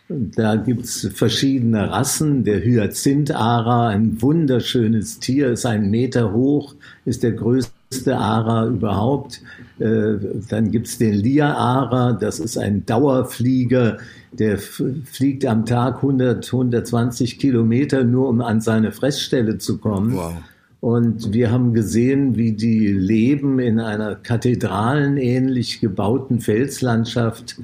Da 0.08 0.56
gibt 0.56 0.86
es 0.86 1.08
verschiedene 1.14 1.88
Rassen. 1.88 2.42
Der 2.42 2.64
Hyazinth-Ara, 2.64 3.90
ein 3.90 4.20
wunderschönes 4.20 5.20
Tier, 5.20 5.52
ist 5.52 5.66
einen 5.66 5.88
Meter 5.88 6.32
hoch, 6.32 6.74
ist 7.04 7.22
der 7.22 7.30
größte 7.30 7.73
Ara 8.18 8.66
überhaupt. 8.66 9.42
Äh, 9.78 10.16
dann 10.48 10.70
gibt's 10.70 10.98
den 10.98 11.14
Lia-Ara, 11.14 12.12
das 12.12 12.38
ist 12.40 12.56
ein 12.56 12.86
Dauerflieger, 12.86 13.98
der 14.32 14.58
fliegt 14.58 15.46
am 15.46 15.64
Tag 15.66 15.96
100, 15.96 16.46
120 16.46 17.38
Kilometer 17.38 18.04
nur, 18.04 18.28
um 18.28 18.40
an 18.40 18.60
seine 18.60 18.92
Fressstelle 18.92 19.58
zu 19.58 19.78
kommen. 19.78 20.14
Wow. 20.14 20.34
Und 20.80 21.32
wir 21.32 21.50
haben 21.50 21.72
gesehen, 21.72 22.36
wie 22.36 22.52
die 22.52 22.88
leben 22.88 23.58
in 23.58 23.80
einer 23.80 24.16
kathedralenähnlich 24.16 25.80
gebauten 25.80 26.40
Felslandschaft. 26.40 27.56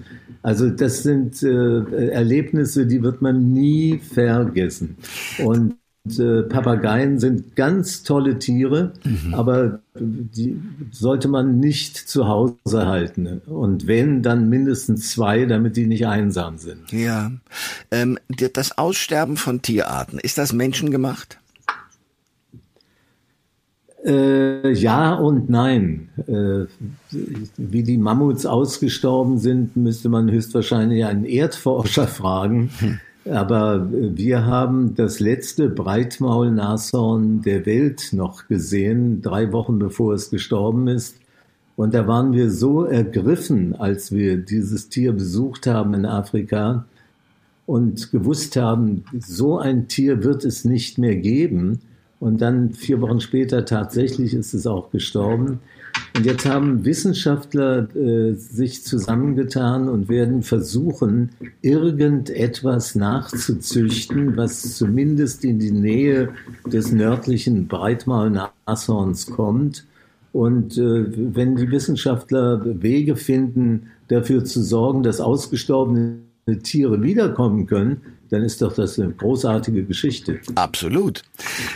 Also 0.43 0.71
das 0.71 1.03
sind 1.03 1.43
äh, 1.43 2.09
Erlebnisse, 2.09 2.87
die 2.87 3.03
wird 3.03 3.21
man 3.21 3.53
nie 3.53 3.99
vergessen. 3.99 4.97
Und 5.45 5.75
äh, 6.09 6.43
Papageien 6.43 7.19
sind 7.19 7.57
ganz 7.57 8.03
tolle 8.03 8.39
Tiere, 8.39 8.93
mhm. 9.05 9.35
aber 9.35 9.81
die 9.95 10.61
sollte 10.91 11.29
man 11.29 11.61
nicht 11.61 11.97
zu 11.97 12.27
Hause 12.27 12.87
halten. 12.87 13.43
Und 13.47 13.87
wenn, 13.87 14.23
dann 14.23 14.49
mindestens 14.49 15.11
zwei, 15.11 15.45
damit 15.45 15.77
die 15.77 15.87
nicht 15.87 16.07
einsam 16.07 16.57
sind. 16.57 16.91
Ja. 16.91 17.31
Ähm, 17.91 18.19
das 18.55 18.79
Aussterben 18.79 19.37
von 19.37 19.61
Tierarten, 19.61 20.19
ist 20.19 20.39
das 20.39 20.55
menschengemacht? 20.55 21.39
Äh, 24.03 24.73
ja 24.73 25.13
und 25.13 25.51
nein. 25.51 26.09
Äh, 26.27 26.65
wie 27.59 27.83
die 27.83 27.99
Mammuts 27.99 28.47
ausgestorben 28.47 29.39
sind, 29.39 29.77
müsste 29.77 30.09
man 30.09 30.31
höchstwahrscheinlich 30.31 31.05
einen 31.05 31.27
Erdforscher 31.27 32.07
fragen. 32.07 32.71
Aber 33.27 33.89
wir 33.91 34.47
haben 34.47 34.95
das 34.95 35.21
letzte 35.21 35.69
Breitmaulnashorn 35.69 37.43
der 37.43 37.67
Welt 37.67 38.11
noch 38.13 38.49
gesehen, 38.49 39.21
drei 39.21 39.53
Wochen 39.53 39.79
bevor 39.79 40.15
es 40.15 40.31
gestorben 40.31 40.89
ist. 40.89 41.17
Und 41.77 41.95
da 41.95 42.07
waren 42.07 42.33
wir 42.33 42.51
so 42.51 42.85
ergriffen, 42.85 43.75
als 43.75 44.13
wir 44.13 44.39
dieses 44.39 44.89
Tier 44.89 45.13
besucht 45.13 45.67
haben 45.67 45.95
in 45.95 46.07
Afrika 46.07 46.87
und 47.67 48.11
gewusst 48.11 48.57
haben, 48.57 49.05
so 49.19 49.59
ein 49.59 49.89
Tier 49.89 50.25
wird 50.25 50.45
es 50.45 50.65
nicht 50.65 50.99
mehr 50.99 51.17
geben. 51.17 51.81
Und 52.21 52.43
dann 52.43 52.75
vier 52.75 53.01
Wochen 53.01 53.21
später 53.21 53.65
tatsächlich 53.65 54.35
ist 54.35 54.53
es 54.53 54.67
auch 54.67 54.91
gestorben. 54.91 55.59
Und 56.15 56.27
jetzt 56.27 56.45
haben 56.45 56.85
Wissenschaftler 56.85 57.89
äh, 57.97 58.35
sich 58.35 58.85
zusammengetan 58.85 59.89
und 59.89 60.11
werden 60.11 60.43
versuchen, 60.43 61.31
irgendetwas 61.63 62.95
nachzuzüchten, 62.95 64.37
was 64.37 64.77
zumindest 64.77 65.45
in 65.45 65.59
die 65.59 65.73
Nähe 65.73 66.29
des 66.67 66.93
nördlichen 66.93 67.69
Breitmaul-Nashorns 67.69 69.27
kommt. 69.31 69.87
Und 70.33 70.77
äh, 70.77 71.07
wenn 71.35 71.57
die 71.57 71.71
Wissenschaftler 71.71 72.83
Wege 72.83 73.17
finden, 73.17 73.89
dafür 74.09 74.45
zu 74.45 74.63
sorgen, 74.63 75.03
dass 75.03 75.21
ausgestorbene 75.21 76.19
Tiere 76.63 77.03
wiederkommen 77.03 77.67
können, 77.67 78.03
dann 78.31 78.43
ist 78.43 78.63
doch 78.63 78.73
das 78.73 78.99
eine 78.99 79.11
großartige 79.13 79.85
Geschichte. 79.85 80.41
Absolut. 80.55 81.23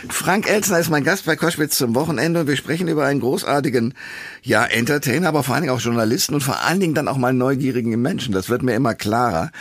Frank 0.09 0.49
Elsner 0.49 0.79
ist 0.79 0.89
mein 0.89 1.03
Gast 1.03 1.25
bei 1.25 1.35
Koschwitz 1.35 1.77
zum 1.77 1.95
Wochenende 1.95 2.41
und 2.41 2.47
wir 2.47 2.55
sprechen 2.55 2.87
über 2.87 3.05
einen 3.05 3.19
großartigen, 3.19 3.93
ja, 4.41 4.65
Entertainer, 4.65 5.27
aber 5.27 5.43
vor 5.43 5.55
allen 5.55 5.63
Dingen 5.63 5.75
auch 5.75 5.81
Journalisten 5.81 6.33
und 6.33 6.41
vor 6.41 6.61
allen 6.63 6.79
Dingen 6.79 6.93
dann 6.93 7.09
auch 7.09 7.17
mal 7.17 7.33
neugierigen 7.33 8.01
Menschen. 8.01 8.33
Das 8.33 8.49
wird 8.49 8.63
mir 8.63 8.73
immer 8.73 8.95
klarer. 8.95 9.51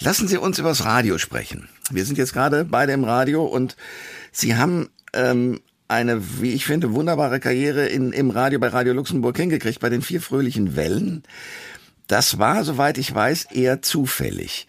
Lassen 0.00 0.28
Sie 0.28 0.36
uns 0.36 0.58
übers 0.58 0.84
Radio 0.84 1.16
sprechen. 1.16 1.68
Wir 1.90 2.04
sind 2.04 2.18
jetzt 2.18 2.34
gerade 2.34 2.64
beide 2.64 2.92
im 2.92 3.04
Radio 3.04 3.44
und 3.44 3.76
Sie 4.30 4.54
haben 4.54 4.90
ähm, 5.14 5.60
eine, 5.88 6.40
wie 6.40 6.52
ich 6.52 6.66
finde, 6.66 6.92
wunderbare 6.92 7.40
Karriere 7.40 7.86
in, 7.86 8.12
im 8.12 8.30
Radio 8.30 8.58
bei 8.58 8.68
Radio 8.68 8.92
Luxemburg 8.92 9.36
hingekriegt, 9.36 9.80
bei 9.80 9.88
den 9.88 10.02
vier 10.02 10.20
fröhlichen 10.20 10.76
Wellen. 10.76 11.22
Das 12.08 12.38
war, 12.38 12.64
soweit 12.64 12.98
ich 12.98 13.14
weiß, 13.14 13.48
eher 13.52 13.80
zufällig. 13.80 14.66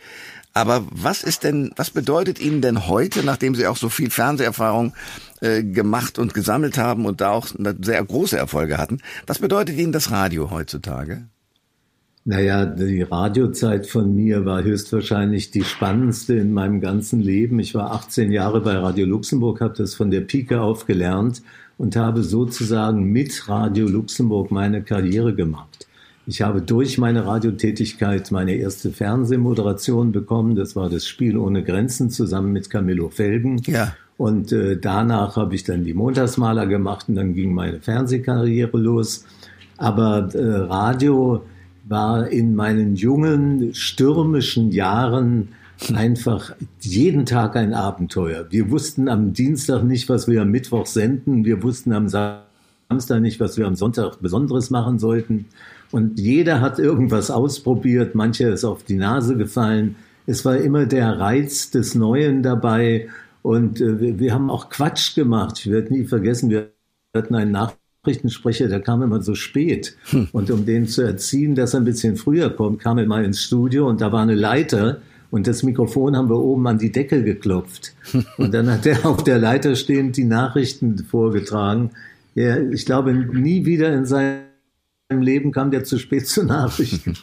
Aber 0.54 0.86
was 0.92 1.24
ist 1.24 1.44
denn, 1.44 1.72
was 1.76 1.90
bedeutet 1.90 2.40
Ihnen 2.40 2.62
denn 2.62 2.88
heute, 2.88 3.24
nachdem 3.24 3.56
Sie 3.56 3.66
auch 3.66 3.78
so 3.78 3.90
viel 3.90 4.12
Fernseherfahrung 4.12 4.94
äh, 5.42 5.64
gemacht 5.64 6.20
und 6.20 6.36
gesammelt 6.36 6.78
haben 6.78 7.06
und 7.06 7.22
da 7.22 7.32
auch 7.32 7.48
sehr 7.82 8.04
große 8.04 8.38
Erfolge 8.38 8.78
hatten, 8.78 9.00
was 9.26 9.40
bedeutet 9.40 9.78
Ihnen 9.78 9.92
das 9.92 10.12
Radio 10.12 10.52
heutzutage? 10.52 11.24
Naja, 12.26 12.66
die 12.66 13.02
Radiozeit 13.02 13.86
von 13.86 14.16
mir 14.16 14.46
war 14.46 14.64
höchstwahrscheinlich 14.64 15.52
die 15.52 15.66
spannendste 15.66 16.36
in 16.36 16.54
meinem 16.54 16.80
ganzen 16.80 17.20
Leben. 17.20 17.60
Ich 17.60 17.76
war 17.76 17.92
18 17.92 18.32
Jahre 18.32 18.62
bei 18.62 18.78
Radio 18.78 19.06
Luxemburg, 19.06 19.60
habe 19.60 19.74
das 19.76 19.94
von 19.94 20.10
der 20.10 20.22
Pike 20.22 20.62
auf 20.62 20.86
gelernt 20.86 21.42
und 21.78 21.98
habe 21.98 22.24
sozusagen 22.24 23.04
mit 23.04 23.50
Radio 23.50 23.88
Luxemburg 23.88 24.52
meine 24.52 24.84
Karriere 24.84 25.36
gemacht. 25.36 25.88
Ich 26.26 26.42
habe 26.42 26.62
durch 26.62 26.98
meine 26.98 27.26
Radiotätigkeit 27.26 28.32
meine 28.32 28.56
erste 28.56 28.92
Fernsehmoderation 28.92 30.12
bekommen. 30.12 30.56
Das 30.56 30.76
war 30.76 30.90
das 30.90 31.06
Spiel 31.06 31.38
ohne 31.38 31.64
Grenzen 31.64 32.10
zusammen 32.10 32.54
mit 32.54 32.70
Camillo 32.70 33.10
Felgen. 33.10 33.62
Ja. 33.66 33.94
Und 34.18 34.52
äh, 34.52 34.78
danach 34.78 35.36
habe 35.36 35.56
ich 35.56 35.64
dann 35.64 35.84
die 35.84 35.94
Montagsmaler 35.94 36.66
gemacht 36.68 37.06
und 37.10 37.16
dann 37.16 37.34
ging 37.34 37.54
meine 37.54 37.80
Fernsehkarriere 37.80 38.78
los. 38.78 39.26
Aber 39.78 40.30
äh, 40.34 40.40
Radio 40.40 41.44
war 41.90 42.30
in 42.30 42.56
meinen 42.56 42.96
jungen, 42.96 43.74
stürmischen 43.74 44.72
Jahren 44.72 45.50
einfach 45.94 46.56
jeden 46.80 47.26
Tag 47.26 47.58
ein 47.58 47.74
Abenteuer. 47.74 48.46
Wir 48.50 48.72
wussten 48.72 49.10
am 49.10 49.34
Dienstag 49.34 49.84
nicht, 49.84 50.08
was 50.08 50.30
wir 50.30 50.44
am 50.44 50.52
Mittwoch 50.52 50.86
senden. 50.86 51.44
Wir 51.44 51.62
wussten 51.62 51.92
am 51.92 52.08
Samstag 52.08 52.53
nicht, 53.20 53.40
was 53.40 53.58
wir 53.58 53.68
am 53.68 53.76
Sonntag 53.76 54.22
Besonderes 54.22 54.70
machen 54.70 55.00
sollten. 55.00 55.46
Und 55.92 56.20
jeder 56.20 56.62
hat 56.62 56.80
irgendwas 56.80 57.30
ausprobiert, 57.30 58.16
mancher 58.16 58.52
ist 58.52 58.66
auf 58.66 58.84
die 58.84 58.96
Nase 58.96 59.38
gefallen. 59.38 59.96
Es 60.26 60.44
war 60.46 60.58
immer 60.58 60.86
der 60.86 61.20
Reiz 61.20 61.70
des 61.70 61.96
Neuen 61.96 62.42
dabei. 62.42 63.10
Und 63.42 63.82
äh, 63.82 64.00
wir, 64.00 64.20
wir, 64.20 64.34
haben 64.34 64.50
auch 64.50 64.70
Quatsch 64.70 65.16
gemacht. 65.16 65.60
Ich 65.60 65.70
werde 65.70 65.94
nie 65.94 66.06
vergessen, 66.06 66.50
wir 66.50 66.72
hatten 67.16 67.36
einen 67.36 67.52
Nachrichtensprecher, 67.52 68.70
der 68.70 68.80
kam 68.80 69.04
immer 69.04 69.22
so 69.22 69.36
spät. 69.36 69.96
Hm. 70.06 70.30
Und 70.32 70.50
um 70.50 70.66
den 70.66 70.88
zu 70.88 71.02
erziehen, 71.02 71.56
dass 71.56 71.74
er 71.74 71.82
ein 71.82 71.86
bisschen 71.86 72.16
früher 72.16 72.50
kommt, 72.50 72.80
kam 72.80 72.98
er 72.98 73.06
mal 73.06 73.24
ins 73.24 73.44
Studio 73.44 73.88
und 73.88 74.02
da 74.02 74.12
war 74.12 74.22
eine 74.22 74.36
Leiter. 74.36 75.02
Und 75.30 75.48
das 75.48 75.64
Mikrofon 75.64 76.16
haben 76.16 76.30
wir 76.30 76.38
oben 76.38 76.68
an 76.68 76.78
die 76.78 76.92
Decke 76.92 77.24
geklopft. 77.24 77.96
Und 78.38 78.54
dann 78.54 78.72
hat 78.72 78.86
er 78.86 79.04
auf 79.04 79.24
der 79.24 79.40
Leiter 79.40 79.76
stehend 79.76 80.16
die 80.16 80.26
Nachrichten 80.26 81.00
vorgetragen. 81.00 81.90
Ja, 82.36 82.58
ich 82.60 82.86
glaube, 82.86 83.14
nie 83.14 83.66
wieder 83.66 83.94
in 83.94 84.06
seinem 84.06 84.44
Leben 85.10 85.52
kam 85.52 85.72
der 85.72 85.84
zu 85.84 86.00
spät 86.00 86.28
zu 86.28 86.44
Nachrichten. 86.44 87.16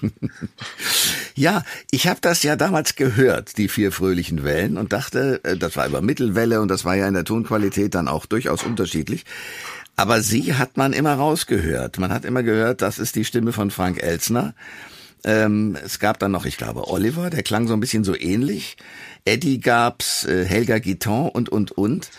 ja, 1.34 1.64
ich 1.90 2.06
habe 2.06 2.20
das 2.20 2.42
ja 2.42 2.56
damals 2.56 2.94
gehört, 2.94 3.58
die 3.58 3.68
vier 3.68 3.90
fröhlichen 3.92 4.44
Wellen, 4.44 4.76
und 4.76 4.92
dachte, 4.92 5.40
äh, 5.44 5.56
das 5.56 5.76
war 5.76 5.86
über 5.86 6.00
Mittelwelle 6.00 6.60
und 6.60 6.68
das 6.68 6.84
war 6.84 6.94
ja 6.94 7.08
in 7.08 7.14
der 7.14 7.24
Tonqualität 7.24 7.94
dann 7.94 8.08
auch 8.08 8.26
durchaus 8.26 8.62
unterschiedlich. 8.62 9.24
Aber 9.96 10.22
sie 10.22 10.54
hat 10.54 10.76
man 10.76 10.92
immer 10.92 11.14
rausgehört. 11.14 11.98
Man 11.98 12.12
hat 12.12 12.24
immer 12.24 12.42
gehört, 12.42 12.80
das 12.80 12.98
ist 12.98 13.16
die 13.16 13.24
Stimme 13.24 13.52
von 13.52 13.70
Frank 13.70 14.02
Elsner. 14.02 14.54
Ähm, 15.24 15.76
es 15.84 15.98
gab 15.98 16.18
dann 16.18 16.32
noch, 16.32 16.46
ich 16.46 16.56
glaube, 16.56 16.88
Oliver, 16.88 17.28
der 17.28 17.42
klang 17.42 17.68
so 17.68 17.74
ein 17.74 17.80
bisschen 17.80 18.04
so 18.04 18.16
ähnlich. 18.16 18.76
Eddie 19.24 19.60
gab's, 19.60 20.24
äh, 20.24 20.44
Helga 20.44 20.78
Guiton 20.78 21.28
und, 21.28 21.50
und, 21.50 21.72
und. 21.72 22.10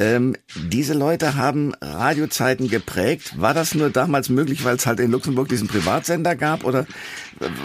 Ähm, 0.00 0.34
diese 0.70 0.94
Leute 0.94 1.36
haben 1.36 1.72
Radiozeiten 1.80 2.68
geprägt. 2.68 3.40
War 3.40 3.54
das 3.54 3.74
nur 3.74 3.90
damals 3.90 4.28
möglich, 4.28 4.64
weil 4.64 4.76
es 4.76 4.86
halt 4.86 5.00
in 5.00 5.10
Luxemburg 5.10 5.48
diesen 5.48 5.68
Privatsender 5.68 6.36
gab? 6.36 6.64
Oder 6.64 6.86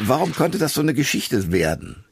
warum 0.04 0.34
konnte 0.34 0.58
das 0.58 0.74
so 0.74 0.82
eine 0.82 0.94
Geschichte 0.94 1.52
werden? 1.52 2.04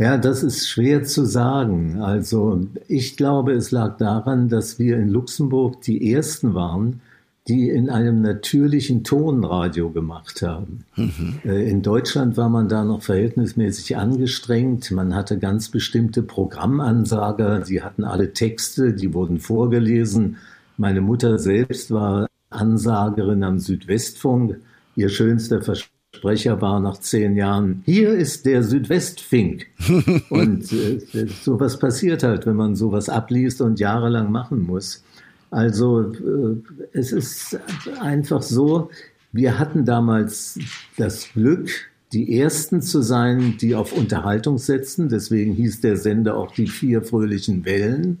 Ja, 0.00 0.16
das 0.16 0.42
ist 0.42 0.66
schwer 0.66 1.04
zu 1.04 1.26
sagen. 1.26 2.00
Also 2.00 2.66
ich 2.88 3.18
glaube, 3.18 3.52
es 3.52 3.70
lag 3.70 3.98
daran, 3.98 4.48
dass 4.48 4.78
wir 4.78 4.96
in 4.96 5.10
Luxemburg 5.10 5.82
die 5.82 6.12
Ersten 6.12 6.54
waren, 6.54 7.02
die 7.50 7.68
in 7.68 7.90
einem 7.90 8.22
natürlichen 8.22 9.02
Tonradio 9.02 9.90
gemacht 9.90 10.40
haben. 10.40 10.84
Mhm. 10.94 11.40
Äh, 11.44 11.68
in 11.68 11.82
Deutschland 11.82 12.36
war 12.36 12.48
man 12.48 12.68
da 12.68 12.84
noch 12.84 13.02
verhältnismäßig 13.02 13.96
angestrengt. 13.96 14.92
Man 14.92 15.16
hatte 15.16 15.36
ganz 15.36 15.68
bestimmte 15.68 16.22
Programmansager, 16.22 17.58
die 17.60 17.82
hatten 17.82 18.04
alle 18.04 18.32
Texte, 18.32 18.92
die 18.92 19.12
wurden 19.14 19.40
vorgelesen. 19.40 20.36
Meine 20.76 21.00
Mutter 21.00 21.40
selbst 21.40 21.90
war 21.90 22.28
Ansagerin 22.50 23.42
am 23.42 23.58
Südwestfunk. 23.58 24.60
Ihr 24.94 25.08
schönster 25.08 25.60
Versprecher 25.60 26.60
war 26.60 26.78
nach 26.78 26.98
zehn 26.98 27.34
Jahren, 27.34 27.82
hier 27.84 28.10
ist 28.10 28.46
der 28.46 28.62
Südwestfink. 28.62 29.66
und 30.30 30.72
äh, 30.72 31.26
sowas 31.42 31.80
passiert 31.80 32.22
halt, 32.22 32.46
wenn 32.46 32.56
man 32.56 32.76
sowas 32.76 33.08
abliest 33.08 33.60
und 33.60 33.80
jahrelang 33.80 34.30
machen 34.30 34.62
muss. 34.62 35.02
Also 35.50 36.12
äh, 36.12 36.56
es 36.92 37.12
ist 37.12 37.58
einfach 38.00 38.42
so, 38.42 38.90
wir 39.32 39.58
hatten 39.58 39.84
damals 39.84 40.58
das 40.96 41.32
Glück, 41.32 41.68
die 42.12 42.38
Ersten 42.38 42.82
zu 42.82 43.02
sein, 43.02 43.56
die 43.60 43.74
auf 43.74 43.92
Unterhaltung 43.92 44.58
setzen. 44.58 45.08
Deswegen 45.08 45.52
hieß 45.52 45.80
der 45.80 45.96
Sender 45.96 46.36
auch 46.36 46.52
die 46.52 46.66
vier 46.66 47.02
fröhlichen 47.02 47.64
Wellen. 47.64 48.18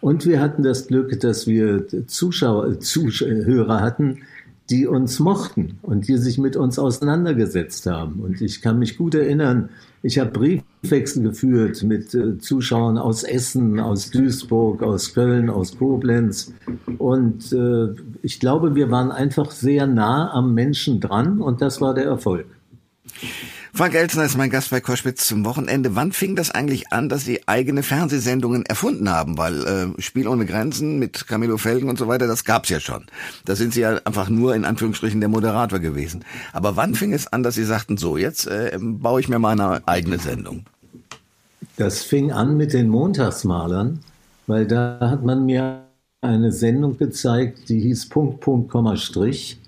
Und 0.00 0.26
wir 0.26 0.40
hatten 0.40 0.62
das 0.62 0.86
Glück, 0.86 1.18
dass 1.20 1.46
wir 1.46 1.86
Zuschauer, 2.06 2.80
Zuhörer 2.80 3.80
hatten, 3.80 4.20
die 4.70 4.86
uns 4.86 5.18
mochten 5.18 5.78
und 5.82 6.08
die 6.08 6.16
sich 6.18 6.38
mit 6.38 6.56
uns 6.56 6.78
auseinandergesetzt 6.78 7.86
haben. 7.86 8.20
Und 8.20 8.40
ich 8.42 8.60
kann 8.60 8.78
mich 8.78 8.98
gut 8.98 9.14
erinnern, 9.14 9.70
ich 10.02 10.18
habe 10.18 10.30
Briefwechsel 10.30 11.22
geführt 11.22 11.82
mit 11.82 12.14
äh, 12.14 12.38
Zuschauern 12.38 12.98
aus 12.98 13.24
Essen, 13.24 13.80
aus 13.80 14.10
Duisburg, 14.10 14.82
aus 14.82 15.14
Köln, 15.14 15.50
aus 15.50 15.76
Koblenz. 15.76 16.52
Und 16.98 17.52
äh, 17.52 17.94
ich 18.22 18.38
glaube, 18.38 18.74
wir 18.74 18.90
waren 18.90 19.10
einfach 19.10 19.50
sehr 19.50 19.86
nah 19.86 20.30
am 20.32 20.54
Menschen 20.54 21.00
dran 21.00 21.40
und 21.40 21.62
das 21.62 21.80
war 21.80 21.94
der 21.94 22.04
Erfolg. 22.04 22.46
Frank 23.78 23.94
Elsner 23.94 24.24
ist 24.24 24.36
mein 24.36 24.50
Gast 24.50 24.70
bei 24.70 24.80
Koschwitz 24.80 25.28
zum 25.28 25.44
Wochenende. 25.44 25.94
Wann 25.94 26.10
fing 26.10 26.34
das 26.34 26.50
eigentlich 26.50 26.92
an, 26.92 27.08
dass 27.08 27.24
Sie 27.24 27.46
eigene 27.46 27.84
Fernsehsendungen 27.84 28.66
erfunden 28.66 29.08
haben? 29.08 29.38
Weil 29.38 29.94
äh, 29.96 30.02
Spiel 30.02 30.26
ohne 30.26 30.46
Grenzen 30.46 30.98
mit 30.98 31.28
Camilo 31.28 31.58
Felgen 31.58 31.88
und 31.88 31.96
so 31.96 32.08
weiter, 32.08 32.26
das 32.26 32.44
gab's 32.44 32.70
ja 32.70 32.80
schon. 32.80 33.06
Da 33.44 33.54
sind 33.54 33.72
Sie 33.72 33.82
ja 33.82 34.00
einfach 34.04 34.30
nur 34.30 34.56
in 34.56 34.64
Anführungsstrichen 34.64 35.20
der 35.20 35.28
Moderator 35.28 35.78
gewesen. 35.78 36.24
Aber 36.52 36.74
wann 36.74 36.96
fing 36.96 37.12
es 37.12 37.28
an, 37.28 37.44
dass 37.44 37.54
Sie 37.54 37.62
sagten, 37.62 37.98
so, 37.98 38.16
jetzt 38.16 38.48
äh, 38.48 38.76
baue 38.80 39.20
ich 39.20 39.28
mir 39.28 39.38
meine 39.38 39.86
eigene 39.86 40.18
Sendung? 40.18 40.64
Das 41.76 42.02
fing 42.02 42.32
an 42.32 42.56
mit 42.56 42.72
den 42.72 42.88
Montagsmalern, 42.88 44.00
weil 44.48 44.66
da 44.66 44.98
hat 45.00 45.24
man 45.24 45.46
mir 45.46 45.84
eine 46.20 46.50
Sendung 46.50 46.98
gezeigt, 46.98 47.68
die 47.68 47.78
hieß 47.78 48.08
Punkt, 48.08 48.40
Punkt, 48.40 48.70
Komma, 48.70 48.96
Strich. 48.96 49.60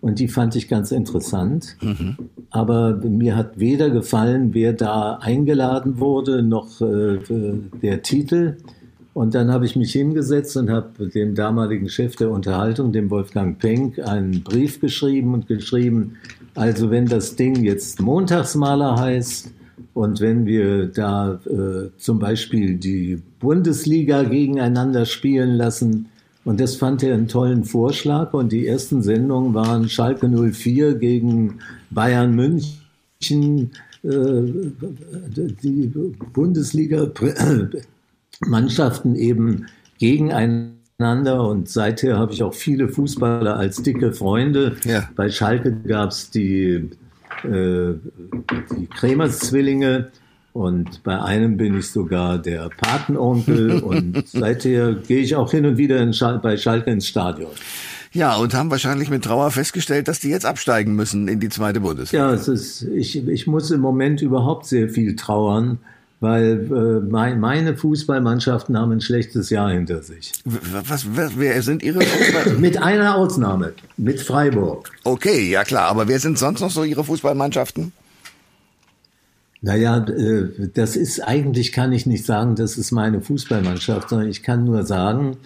Und 0.00 0.18
die 0.18 0.28
fand 0.28 0.56
ich 0.56 0.68
ganz 0.68 0.92
interessant. 0.92 1.76
Mhm. 1.80 2.16
Aber 2.50 2.96
mir 2.96 3.36
hat 3.36 3.58
weder 3.58 3.90
gefallen, 3.90 4.54
wer 4.54 4.72
da 4.72 5.18
eingeladen 5.20 5.98
wurde, 5.98 6.42
noch 6.42 6.80
äh, 6.80 7.18
der 7.82 8.02
Titel. 8.02 8.56
Und 9.14 9.34
dann 9.34 9.50
habe 9.50 9.64
ich 9.64 9.76
mich 9.76 9.92
hingesetzt 9.92 10.56
und 10.58 10.68
habe 10.68 11.08
dem 11.08 11.34
damaligen 11.34 11.88
Chef 11.88 12.16
der 12.16 12.30
Unterhaltung, 12.30 12.92
dem 12.92 13.10
Wolfgang 13.10 13.58
Penck, 13.58 13.98
einen 13.98 14.42
Brief 14.42 14.78
geschrieben 14.80 15.32
und 15.32 15.46
geschrieben, 15.46 16.16
also 16.54 16.90
wenn 16.90 17.06
das 17.06 17.36
Ding 17.36 17.64
jetzt 17.64 18.00
Montagsmaler 18.00 18.96
heißt 18.96 19.52
und 19.94 20.20
wenn 20.20 20.44
wir 20.44 20.86
da 20.86 21.40
äh, 21.46 21.90
zum 21.96 22.18
Beispiel 22.18 22.76
die 22.76 23.22
Bundesliga 23.40 24.22
gegeneinander 24.22 25.06
spielen 25.06 25.54
lassen, 25.54 26.08
und 26.46 26.58
das 26.60 26.76
fand 26.76 27.02
er 27.02 27.14
einen 27.14 27.26
tollen 27.26 27.64
Vorschlag. 27.64 28.32
Und 28.32 28.52
die 28.52 28.68
ersten 28.68 29.02
Sendungen 29.02 29.52
waren 29.52 29.88
Schalke 29.88 30.28
04 30.28 30.94
gegen 30.94 31.58
Bayern 31.90 32.36
München, 32.36 33.72
äh, 34.04 34.42
die 35.34 35.92
Bundesliga-Mannschaften 36.32 39.16
eben 39.16 39.66
gegeneinander. 39.98 41.48
Und 41.48 41.68
seither 41.68 42.16
habe 42.16 42.32
ich 42.32 42.44
auch 42.44 42.54
viele 42.54 42.90
Fußballer 42.90 43.56
als 43.56 43.82
dicke 43.82 44.12
Freunde. 44.12 44.76
Ja. 44.84 45.10
Bei 45.16 45.28
Schalke 45.28 45.72
gab 45.72 46.10
es 46.10 46.30
die, 46.30 46.90
äh, 47.42 47.94
die 48.78 48.86
Kremers-Zwillinge. 48.94 50.12
Und 50.56 51.02
bei 51.02 51.20
einem 51.20 51.58
bin 51.58 51.78
ich 51.78 51.90
sogar 51.90 52.38
der 52.38 52.70
Patenonkel 52.70 53.78
und 53.82 54.26
seither 54.26 54.94
gehe 54.94 55.18
ich 55.18 55.36
auch 55.36 55.50
hin 55.50 55.66
und 55.66 55.76
wieder 55.76 55.98
in 55.98 56.14
Schal 56.14 56.38
bei 56.38 56.56
Schalke 56.56 56.90
ins 56.90 57.06
Stadion. 57.06 57.50
Ja, 58.12 58.36
und 58.36 58.54
haben 58.54 58.70
wahrscheinlich 58.70 59.10
mit 59.10 59.24
Trauer 59.24 59.50
festgestellt, 59.50 60.08
dass 60.08 60.18
die 60.18 60.30
jetzt 60.30 60.46
absteigen 60.46 60.96
müssen 60.96 61.28
in 61.28 61.40
die 61.40 61.50
zweite 61.50 61.80
Bundesliga. 61.80 62.30
Ja, 62.30 62.32
es 62.32 62.48
ist, 62.48 62.82
ich, 62.84 63.28
ich 63.28 63.46
muss 63.46 63.70
im 63.70 63.82
Moment 63.82 64.22
überhaupt 64.22 64.64
sehr 64.64 64.88
viel 64.88 65.14
trauern, 65.14 65.76
weil 66.20 66.66
äh, 66.72 67.06
mein, 67.06 67.38
meine 67.38 67.76
Fußballmannschaften 67.76 68.78
haben 68.78 68.92
ein 68.92 69.02
schlechtes 69.02 69.50
Jahr 69.50 69.70
hinter 69.70 70.02
sich. 70.02 70.32
Was, 70.46 71.06
was 71.14 71.32
wer 71.36 71.60
sind 71.60 71.82
Ihre 71.82 72.00
Fußball? 72.00 72.54
mit 72.54 72.82
einer 72.82 73.16
Ausnahme, 73.16 73.74
mit 73.98 74.22
Freiburg. 74.22 74.90
Okay, 75.04 75.50
ja 75.50 75.64
klar, 75.64 75.90
aber 75.90 76.08
wer 76.08 76.18
sind 76.18 76.38
sonst 76.38 76.62
noch 76.62 76.70
so 76.70 76.82
Ihre 76.82 77.04
Fußballmannschaften? 77.04 77.92
Naja, 79.62 79.98
äh, 79.98 80.68
das 80.74 80.96
ist 80.96 81.20
eigentlich, 81.20 81.72
kann 81.72 81.92
ich 81.92 82.06
nicht 82.06 82.24
sagen, 82.24 82.56
das 82.56 82.76
ist 82.76 82.92
meine 82.92 83.20
Fußballmannschaft, 83.20 84.10
sondern 84.10 84.28
ich 84.28 84.42
kann 84.42 84.64
nur 84.64 84.84
sagen, 84.84 85.36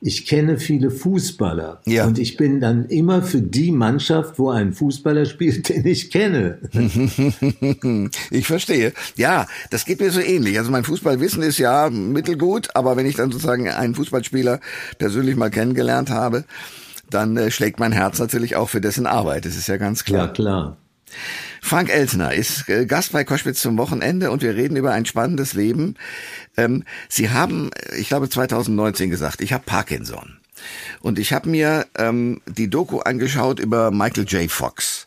ich 0.00 0.26
kenne 0.26 0.58
viele 0.58 0.90
Fußballer 0.90 1.80
ja. 1.86 2.06
und 2.06 2.18
ich 2.18 2.36
bin 2.36 2.60
dann 2.60 2.84
immer 2.86 3.22
für 3.22 3.40
die 3.40 3.72
Mannschaft, 3.72 4.38
wo 4.38 4.50
ein 4.50 4.72
Fußballer 4.72 5.24
spielt, 5.24 5.68
den 5.70 5.86
ich 5.86 6.10
kenne. 6.10 6.58
ich 8.30 8.46
verstehe. 8.46 8.92
Ja, 9.16 9.46
das 9.70 9.84
geht 9.84 10.00
mir 10.00 10.10
so 10.10 10.20
ähnlich. 10.20 10.58
Also 10.58 10.70
mein 10.70 10.84
Fußballwissen 10.84 11.42
ist 11.42 11.58
ja 11.58 11.88
mittelgut, 11.90 12.68
aber 12.74 12.96
wenn 12.96 13.06
ich 13.06 13.16
dann 13.16 13.32
sozusagen 13.32 13.68
einen 13.68 13.94
Fußballspieler 13.94 14.60
persönlich 14.98 15.36
mal 15.36 15.50
kennengelernt 15.50 16.10
habe, 16.10 16.44
dann 17.10 17.36
äh, 17.36 17.50
schlägt 17.50 17.80
mein 17.80 17.92
Herz 17.92 18.18
natürlich 18.18 18.56
auch 18.56 18.68
für 18.68 18.80
dessen 18.80 19.06
Arbeit. 19.06 19.46
Das 19.46 19.56
ist 19.56 19.68
ja 19.68 19.76
ganz 19.76 20.04
klar. 20.04 20.26
Ja, 20.26 20.32
klar. 20.32 20.76
Frank 21.60 21.90
Elsner 21.90 22.34
ist 22.34 22.68
äh, 22.68 22.86
Gast 22.86 23.12
bei 23.12 23.24
Koschwitz 23.24 23.60
zum 23.60 23.78
Wochenende 23.78 24.30
und 24.30 24.42
wir 24.42 24.54
reden 24.54 24.76
über 24.76 24.92
ein 24.92 25.06
spannendes 25.06 25.54
Leben. 25.54 25.96
Ähm, 26.56 26.84
Sie 27.08 27.30
haben, 27.30 27.70
ich 27.96 28.08
glaube 28.08 28.28
2019 28.28 29.10
gesagt, 29.10 29.40
ich 29.40 29.52
habe 29.52 29.64
Parkinson. 29.66 30.38
Und 31.00 31.18
ich 31.18 31.32
habe 31.32 31.48
mir 31.48 31.86
ähm, 31.96 32.40
die 32.46 32.70
Doku 32.70 33.00
angeschaut 33.00 33.60
über 33.60 33.90
Michael 33.90 34.24
J. 34.24 34.50
Fox. 34.50 35.06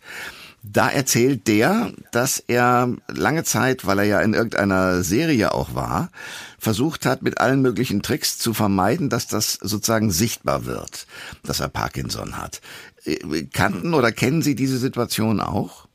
Da 0.62 0.90
erzählt 0.90 1.48
der, 1.48 1.94
dass 2.12 2.44
er 2.48 2.94
lange 3.08 3.44
Zeit, 3.46 3.86
weil 3.86 4.00
er 4.00 4.06
ja 4.06 4.22
in 4.22 4.34
irgendeiner 4.34 5.04
Serie 5.04 5.54
auch 5.54 5.74
war, 5.74 6.12
versucht 6.60 7.06
hat, 7.06 7.22
mit 7.22 7.40
allen 7.40 7.62
möglichen 7.62 8.02
Tricks 8.02 8.38
zu 8.38 8.54
vermeiden, 8.54 9.10
dass 9.10 9.28
das 9.28 9.54
sozusagen 9.54 10.12
sichtbar 10.12 10.66
wird, 10.66 11.08
dass 11.44 11.62
er 11.62 11.70
Parkinson 11.70 12.38
hat. 12.38 12.62
Äh, 13.06 13.44
kannten 13.54 13.94
oder 13.94 14.12
kennen 14.12 14.42
Sie 14.42 14.56
diese 14.56 14.78
Situation 14.78 15.40
auch? 15.40 15.89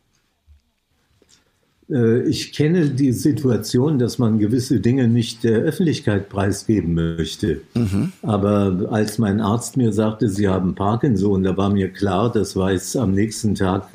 Äh, 1.91 2.23
ich 2.23 2.53
kenne 2.53 2.91
die 2.91 3.13
Situation, 3.13 3.99
dass 3.99 4.19
man 4.19 4.39
gewisse 4.39 4.81
Dinge 4.81 5.09
nicht 5.09 5.45
der 5.45 5.61
Öffentlichkeit 5.61 6.29
preisgeben 6.29 6.95
möchte. 6.95 7.61
Mhm. 7.75 8.13
Aber 8.23 8.89
als 8.91 9.19
mein 9.19 9.41
Arzt 9.41 9.77
mir 9.77 9.93
sagte, 9.93 10.29
Sie 10.29 10.49
haben 10.49 10.75
Parkinson, 10.75 11.43
da 11.43 11.57
war 11.57 11.71
mir 11.71 11.89
klar, 11.91 12.31
das 12.33 12.57
weiß 12.57 12.97
am 12.97 13.13
nächsten 13.13 13.55
Tag 13.55 13.93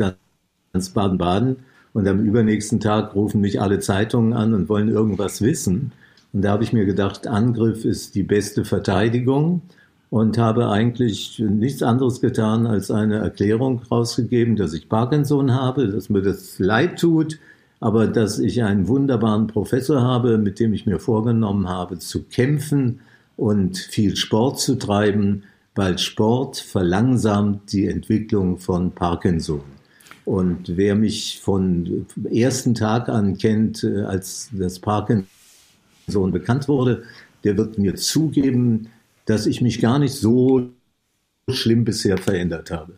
ganz 0.73 0.89
Baden-Baden. 0.89 1.57
Und 1.91 2.07
am 2.07 2.23
übernächsten 2.23 2.79
Tag 2.79 3.15
rufen 3.15 3.41
mich 3.41 3.59
alle 3.59 3.79
Zeitungen 3.79 4.33
an 4.33 4.53
und 4.53 4.69
wollen 4.69 4.89
irgendwas 4.89 5.41
wissen. 5.41 5.91
Und 6.33 6.43
da 6.43 6.51
habe 6.51 6.63
ich 6.63 6.71
mir 6.71 6.85
gedacht, 6.85 7.25
Angriff 7.25 7.83
ist 7.83 8.13
die 8.13 8.23
beste 8.23 8.63
Verteidigung 8.63 9.61
und 10.11 10.37
habe 10.37 10.69
eigentlich 10.69 11.39
nichts 11.39 11.81
anderes 11.81 12.21
getan, 12.21 12.67
als 12.67 12.91
eine 12.91 13.17
Erklärung 13.17 13.81
rausgegeben, 13.89 14.55
dass 14.55 14.73
ich 14.73 14.87
Parkinson 14.87 15.53
habe, 15.53 15.87
dass 15.87 16.09
mir 16.09 16.21
das 16.21 16.59
leid 16.59 16.99
tut, 16.99 17.39
aber 17.79 18.07
dass 18.07 18.39
ich 18.39 18.63
einen 18.63 18.87
wunderbaren 18.87 19.47
Professor 19.47 20.01
habe, 20.01 20.37
mit 20.37 20.59
dem 20.59 20.73
ich 20.73 20.85
mir 20.85 20.99
vorgenommen 20.99 21.69
habe, 21.69 21.99
zu 21.99 22.23
kämpfen 22.23 22.99
und 23.37 23.77
viel 23.77 24.15
Sport 24.15 24.59
zu 24.59 24.75
treiben, 24.75 25.43
weil 25.75 25.97
Sport 25.97 26.57
verlangsamt 26.57 27.71
die 27.71 27.87
Entwicklung 27.87 28.57
von 28.57 28.91
Parkinson. 28.91 29.61
Und 30.25 30.77
wer 30.77 30.95
mich 30.95 31.39
von 31.41 32.05
ersten 32.29 32.75
Tag 32.75 33.09
an 33.09 33.37
kennt, 33.37 33.83
äh, 33.83 34.01
als 34.01 34.49
das 34.51 34.79
Parkinson 34.79 35.27
bekannt 36.31 36.67
wurde, 36.67 37.03
der 37.43 37.57
wird 37.57 37.77
mir 37.77 37.95
zugeben, 37.95 38.89
dass 39.25 39.45
ich 39.45 39.61
mich 39.61 39.79
gar 39.79 39.99
nicht 39.99 40.13
so 40.13 40.69
schlimm 41.49 41.85
bisher 41.85 42.17
verändert 42.17 42.71
habe. 42.71 42.93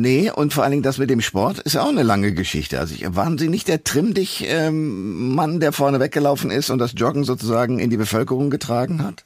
Nee, 0.00 0.30
und 0.30 0.52
vor 0.52 0.62
allen 0.62 0.72
Dingen 0.72 0.82
das 0.82 0.98
mit 0.98 1.08
dem 1.08 1.20
Sport 1.20 1.60
ist 1.60 1.74
ja 1.74 1.82
auch 1.82 1.88
eine 1.88 2.02
lange 2.02 2.32
Geschichte. 2.32 2.78
Also 2.78 2.94
waren 3.14 3.38
Sie 3.38 3.48
nicht 3.48 3.68
der 3.68 3.82
Trimm-Dich-Mann, 3.82 5.50
ähm, 5.54 5.60
der 5.60 5.72
vorne 5.72 6.00
weggelaufen 6.00 6.50
ist 6.50 6.68
und 6.70 6.78
das 6.78 6.92
Joggen 6.96 7.24
sozusagen 7.24 7.78
in 7.78 7.88
die 7.88 7.96
Bevölkerung 7.96 8.50
getragen 8.50 9.02
hat? 9.02 9.24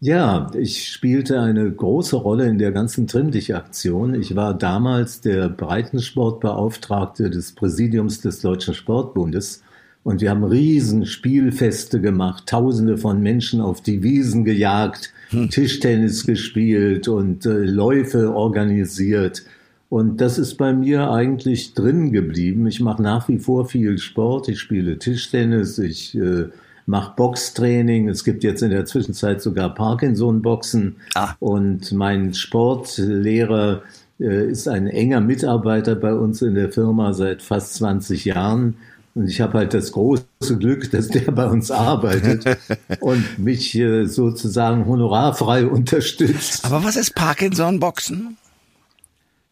Ja, 0.00 0.50
ich 0.54 0.88
spielte 0.88 1.40
eine 1.40 1.70
große 1.70 2.16
Rolle 2.16 2.46
in 2.46 2.58
der 2.58 2.72
ganzen 2.72 3.06
Trimm-Dich-Aktion. 3.06 4.14
Ich 4.14 4.36
war 4.36 4.54
damals 4.54 5.20
der 5.20 5.48
Breitensportbeauftragte 5.48 7.30
des 7.30 7.54
Präsidiums 7.54 8.20
des 8.20 8.40
Deutschen 8.40 8.74
Sportbundes 8.74 9.62
und 10.02 10.20
wir 10.20 10.30
haben 10.30 10.44
riesen 10.44 11.06
Spielfeste 11.06 12.00
gemacht, 12.00 12.46
Tausende 12.46 12.98
von 12.98 13.22
Menschen 13.22 13.60
auf 13.60 13.82
die 13.82 14.02
Wiesen 14.02 14.44
gejagt. 14.44 15.12
Tischtennis 15.50 16.26
gespielt 16.26 17.08
und 17.08 17.46
äh, 17.46 17.50
Läufe 17.50 18.34
organisiert. 18.34 19.44
Und 19.88 20.20
das 20.20 20.38
ist 20.38 20.56
bei 20.56 20.72
mir 20.72 21.10
eigentlich 21.10 21.74
drin 21.74 22.12
geblieben. 22.12 22.66
Ich 22.66 22.80
mache 22.80 23.02
nach 23.02 23.28
wie 23.28 23.38
vor 23.38 23.66
viel 23.66 23.98
Sport. 23.98 24.48
Ich 24.48 24.60
spiele 24.60 24.98
Tischtennis, 24.98 25.78
ich 25.78 26.16
äh, 26.16 26.46
mache 26.86 27.14
Boxtraining. 27.16 28.08
Es 28.08 28.24
gibt 28.24 28.44
jetzt 28.44 28.62
in 28.62 28.70
der 28.70 28.84
Zwischenzeit 28.84 29.42
sogar 29.42 29.74
Parkinson-Boxen. 29.74 30.96
Ah. 31.14 31.34
Und 31.40 31.90
mein 31.90 32.34
Sportlehrer 32.34 33.82
äh, 34.20 34.50
ist 34.50 34.68
ein 34.68 34.86
enger 34.86 35.20
Mitarbeiter 35.20 35.96
bei 35.96 36.14
uns 36.14 36.40
in 36.42 36.54
der 36.54 36.70
Firma 36.70 37.12
seit 37.12 37.42
fast 37.42 37.74
20 37.74 38.26
Jahren. 38.26 38.76
Und 39.14 39.28
ich 39.28 39.40
habe 39.40 39.58
halt 39.58 39.74
das 39.74 39.92
große 39.92 40.24
Glück, 40.58 40.90
dass 40.92 41.08
der 41.08 41.32
bei 41.32 41.46
uns 41.46 41.70
arbeitet 41.70 42.44
und 43.00 43.38
mich 43.38 43.76
äh, 43.76 44.04
sozusagen 44.04 44.86
honorarfrei 44.86 45.66
unterstützt. 45.66 46.64
Aber 46.64 46.84
was 46.84 46.96
ist 46.96 47.14
Parkinson-Boxen? 47.14 48.36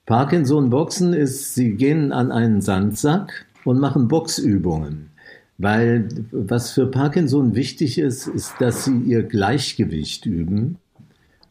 Parkinson-Boxen 0.07 1.13
ist, 1.13 1.55
Sie 1.55 1.73
gehen 1.73 2.13
an 2.13 2.33
einen 2.33 2.61
Sandsack 2.61 3.47
und 3.65 3.79
machen 3.81 4.09
Boxübungen. 4.09 5.11
Weil 5.59 6.09
was 6.31 6.71
für 6.71 6.87
Parkinson 6.87 7.57
wichtig 7.57 7.99
ist, 7.99 8.29
ist, 8.29 8.55
dass 8.61 8.85
Sie 8.85 8.97
Ihr 8.97 9.25
Gleichgewicht 9.25 10.25
üben 10.25 10.79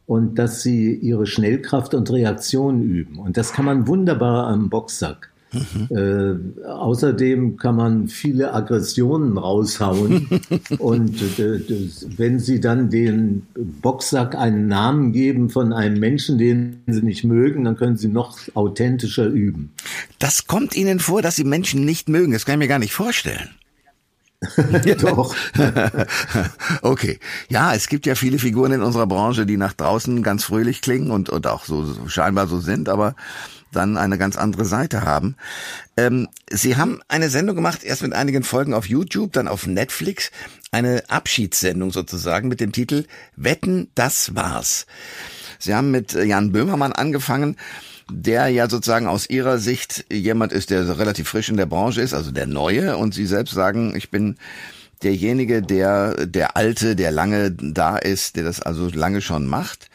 und 0.06 0.38
dass 0.38 0.62
Sie 0.62 0.94
Ihre 0.94 1.26
Schnellkraft 1.26 1.92
und 1.92 2.10
Reaktion 2.10 2.82
üben. 2.82 3.18
Und 3.18 3.36
das 3.36 3.52
kann 3.52 3.66
man 3.66 3.86
wunderbar 3.86 4.46
am 4.46 4.70
Boxsack. 4.70 5.30
Mhm. 5.52 6.54
Äh, 6.64 6.66
außerdem 6.66 7.56
kann 7.56 7.76
man 7.76 8.08
viele 8.08 8.52
Aggressionen 8.52 9.38
raushauen. 9.38 10.28
und 10.78 11.20
äh, 11.38 11.60
wenn 12.16 12.38
Sie 12.38 12.60
dann 12.60 12.90
den 12.90 13.46
Boxsack 13.54 14.34
einen 14.34 14.68
Namen 14.68 15.12
geben 15.12 15.48
von 15.50 15.72
einem 15.72 15.98
Menschen, 15.98 16.38
den 16.38 16.82
Sie 16.86 17.02
nicht 17.02 17.24
mögen, 17.24 17.64
dann 17.64 17.76
können 17.76 17.96
Sie 17.96 18.08
noch 18.08 18.38
authentischer 18.54 19.26
üben. 19.26 19.72
Das 20.18 20.46
kommt 20.46 20.76
Ihnen 20.76 21.00
vor, 21.00 21.22
dass 21.22 21.36
Sie 21.36 21.44
Menschen 21.44 21.84
nicht 21.84 22.08
mögen. 22.08 22.32
Das 22.32 22.44
kann 22.44 22.54
ich 22.54 22.58
mir 22.58 22.68
gar 22.68 22.78
nicht 22.78 22.92
vorstellen. 22.92 23.48
Doch. 25.00 25.34
okay. 26.82 27.18
Ja, 27.48 27.74
es 27.74 27.88
gibt 27.88 28.06
ja 28.06 28.14
viele 28.14 28.38
Figuren 28.38 28.72
in 28.72 28.82
unserer 28.82 29.06
Branche, 29.06 29.46
die 29.46 29.56
nach 29.56 29.72
draußen 29.72 30.22
ganz 30.22 30.44
fröhlich 30.44 30.80
klingen 30.80 31.10
und, 31.10 31.28
und 31.28 31.46
auch 31.46 31.64
so, 31.64 31.84
so 31.84 32.08
scheinbar 32.08 32.46
so 32.46 32.60
sind, 32.60 32.88
aber 32.88 33.14
dann 33.72 33.96
eine 33.96 34.18
ganz 34.18 34.36
andere 34.36 34.64
Seite 34.64 35.02
haben. 35.02 35.36
Ähm, 35.96 36.28
Sie 36.50 36.76
haben 36.76 37.00
eine 37.08 37.30
Sendung 37.30 37.56
gemacht, 37.56 37.84
erst 37.84 38.02
mit 38.02 38.12
einigen 38.12 38.42
Folgen 38.42 38.74
auf 38.74 38.86
YouTube, 38.86 39.32
dann 39.32 39.48
auf 39.48 39.66
Netflix, 39.66 40.30
eine 40.70 41.02
Abschiedssendung 41.08 41.92
sozusagen 41.92 42.48
mit 42.48 42.60
dem 42.60 42.72
Titel 42.72 43.04
Wetten, 43.36 43.90
das 43.94 44.34
war's. 44.34 44.86
Sie 45.58 45.74
haben 45.74 45.90
mit 45.90 46.12
Jan 46.12 46.52
Böhmermann 46.52 46.92
angefangen 46.92 47.56
der 48.10 48.48
ja 48.48 48.68
sozusagen 48.68 49.06
aus 49.06 49.28
Ihrer 49.28 49.58
Sicht 49.58 50.06
jemand 50.10 50.52
ist, 50.52 50.70
der 50.70 50.98
relativ 50.98 51.28
frisch 51.28 51.48
in 51.50 51.56
der 51.56 51.66
Branche 51.66 52.00
ist, 52.00 52.14
also 52.14 52.30
der 52.30 52.46
Neue, 52.46 52.96
und 52.96 53.14
Sie 53.14 53.26
selbst 53.26 53.52
sagen, 53.52 53.94
ich 53.94 54.10
bin 54.10 54.36
derjenige, 55.02 55.62
der, 55.62 56.26
der 56.26 56.56
Alte, 56.56 56.96
der 56.96 57.10
lange 57.10 57.52
da 57.52 57.96
ist, 57.96 58.36
der 58.36 58.44
das 58.44 58.60
also 58.60 58.88
lange 58.88 59.20
schon 59.20 59.46
macht. 59.46 59.90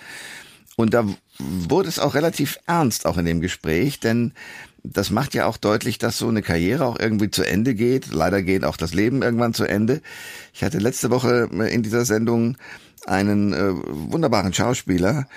Und 0.75 0.93
da 0.93 1.05
wurde 1.37 1.89
es 1.89 1.99
auch 1.99 2.15
relativ 2.15 2.57
ernst, 2.65 3.05
auch 3.05 3.17
in 3.17 3.25
dem 3.25 3.41
Gespräch, 3.41 3.99
denn 3.99 4.33
das 4.83 5.11
macht 5.11 5.33
ja 5.33 5.45
auch 5.45 5.57
deutlich, 5.57 5.97
dass 5.97 6.17
so 6.17 6.27
eine 6.27 6.41
Karriere 6.41 6.85
auch 6.85 6.99
irgendwie 6.99 7.31
zu 7.31 7.43
Ende 7.43 7.73
geht. 7.73 8.13
Leider 8.13 8.41
geht 8.41 8.65
auch 8.65 8.75
das 8.75 8.93
Leben 8.93 9.21
irgendwann 9.21 9.53
zu 9.53 9.63
Ende. 9.63 10.01
Ich 10.53 10.63
hatte 10.63 10.77
letzte 10.77 11.09
Woche 11.09 11.49
in 11.69 11.83
dieser 11.83 12.03
Sendung 12.03 12.57
einen 13.05 13.53
äh, 13.53 13.71
wunderbaren 13.73 14.53
Schauspieler, 14.53 15.27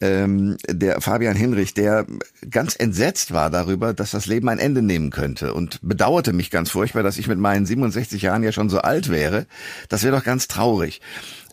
ähm, 0.00 0.56
der 0.68 1.00
Fabian 1.00 1.36
Hinrich, 1.36 1.74
der 1.74 2.06
ganz 2.50 2.76
entsetzt 2.76 3.32
war 3.32 3.50
darüber, 3.50 3.94
dass 3.94 4.12
das 4.12 4.26
Leben 4.26 4.48
ein 4.48 4.58
Ende 4.58 4.82
nehmen 4.82 5.10
könnte 5.10 5.54
und 5.54 5.80
bedauerte 5.82 6.32
mich 6.32 6.50
ganz 6.50 6.70
furchtbar, 6.70 7.02
dass 7.02 7.18
ich 7.18 7.28
mit 7.28 7.38
meinen 7.38 7.66
67 7.66 8.22
Jahren 8.22 8.42
ja 8.42 8.52
schon 8.52 8.68
so 8.68 8.78
alt 8.78 9.10
wäre. 9.10 9.46
Das 9.88 10.04
wäre 10.04 10.16
doch 10.16 10.24
ganz 10.24 10.48
traurig, 10.48 11.00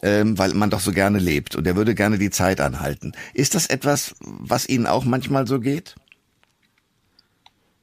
ähm, 0.01 0.37
weil 0.37 0.53
man 0.53 0.69
doch 0.69 0.79
so 0.79 0.91
gerne 0.91 1.19
lebt 1.19 1.55
und 1.55 1.65
er 1.65 1.75
würde 1.75 1.95
gerne 1.95 2.17
die 2.17 2.29
Zeit 2.29 2.61
anhalten. 2.61 3.13
Ist 3.33 3.55
das 3.55 3.67
etwas, 3.67 4.15
was 4.19 4.69
Ihnen 4.69 4.85
auch 4.85 5.05
manchmal 5.05 5.47
so 5.47 5.59
geht? 5.59 5.95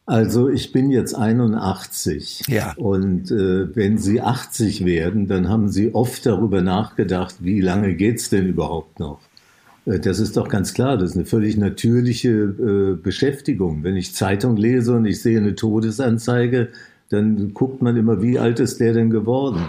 Also 0.05 0.49
ich 0.49 0.73
bin 0.73 0.91
jetzt 0.91 1.15
81 1.15 2.45
ja. 2.49 2.75
und 2.77 3.31
äh, 3.31 3.75
wenn 3.75 3.99
Sie 3.99 4.21
80 4.21 4.85
werden, 4.85 5.29
dann 5.29 5.49
haben 5.49 5.69
Sie 5.69 5.95
oft 5.95 6.27
darüber 6.27 6.61
nachgedacht, 6.61 7.37
wie 7.39 7.61
lange 7.61 7.95
geht's 7.95 8.29
denn 8.29 8.47
überhaupt 8.47 8.99
noch? 8.99 9.21
Äh, 9.87 10.01
das 10.01 10.19
ist 10.19 10.37
doch 10.37 10.49
ganz 10.49 10.75
klar, 10.75 10.97
das 10.97 11.11
ist 11.11 11.17
eine 11.17 11.27
völlig 11.27 11.57
natürliche 11.57 12.31
äh, 12.31 12.95
Beschäftigung. 12.95 13.83
Wenn 13.83 13.97
ich 13.97 14.15
Zeitung 14.15 14.57
lese 14.57 14.95
und 14.95 15.07
ich 15.07 15.23
sehe 15.23 15.39
eine 15.39 15.55
Todesanzeige, 15.55 16.69
dann 17.09 17.53
guckt 17.53 17.83
man 17.83 17.97
immer, 17.97 18.23
wie 18.23 18.39
alt 18.39 18.59
ist 18.61 18.81
der 18.81 18.95
denn 18.95 19.11
geworden? 19.11 19.67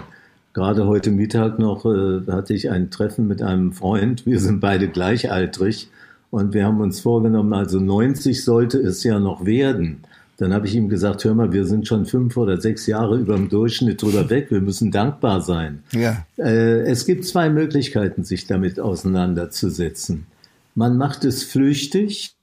Gerade 0.54 0.86
heute 0.86 1.10
Mittag 1.10 1.58
noch 1.58 1.84
äh, 1.84 2.20
hatte 2.30 2.54
ich 2.54 2.70
ein 2.70 2.90
Treffen 2.90 3.26
mit 3.26 3.42
einem 3.42 3.72
Freund. 3.72 4.24
Wir 4.24 4.40
sind 4.40 4.60
beide 4.60 4.88
gleichaltrig 4.88 5.90
und 6.30 6.54
wir 6.54 6.64
haben 6.64 6.80
uns 6.80 7.00
vorgenommen, 7.00 7.52
also 7.52 7.80
90 7.80 8.44
sollte 8.44 8.78
es 8.78 9.02
ja 9.04 9.18
noch 9.18 9.44
werden. 9.44 9.98
Dann 10.36 10.52
habe 10.52 10.66
ich 10.66 10.74
ihm 10.74 10.88
gesagt, 10.88 11.24
hör 11.24 11.34
mal, 11.34 11.52
wir 11.52 11.64
sind 11.64 11.86
schon 11.86 12.06
fünf 12.06 12.36
oder 12.36 12.60
sechs 12.60 12.86
Jahre 12.86 13.18
über 13.18 13.36
dem 13.36 13.48
Durchschnitt 13.48 14.02
drüber 14.02 14.28
weg. 14.30 14.50
Wir 14.50 14.60
müssen 14.60 14.90
dankbar 14.90 15.40
sein. 15.40 15.82
Ja. 15.92 16.26
Äh, 16.36 16.80
es 16.82 17.06
gibt 17.06 17.24
zwei 17.24 17.50
Möglichkeiten, 17.50 18.24
sich 18.24 18.46
damit 18.46 18.80
auseinanderzusetzen. 18.80 20.26
Man 20.74 20.96
macht 20.96 21.24
es 21.24 21.44
flüchtig, 21.44 22.34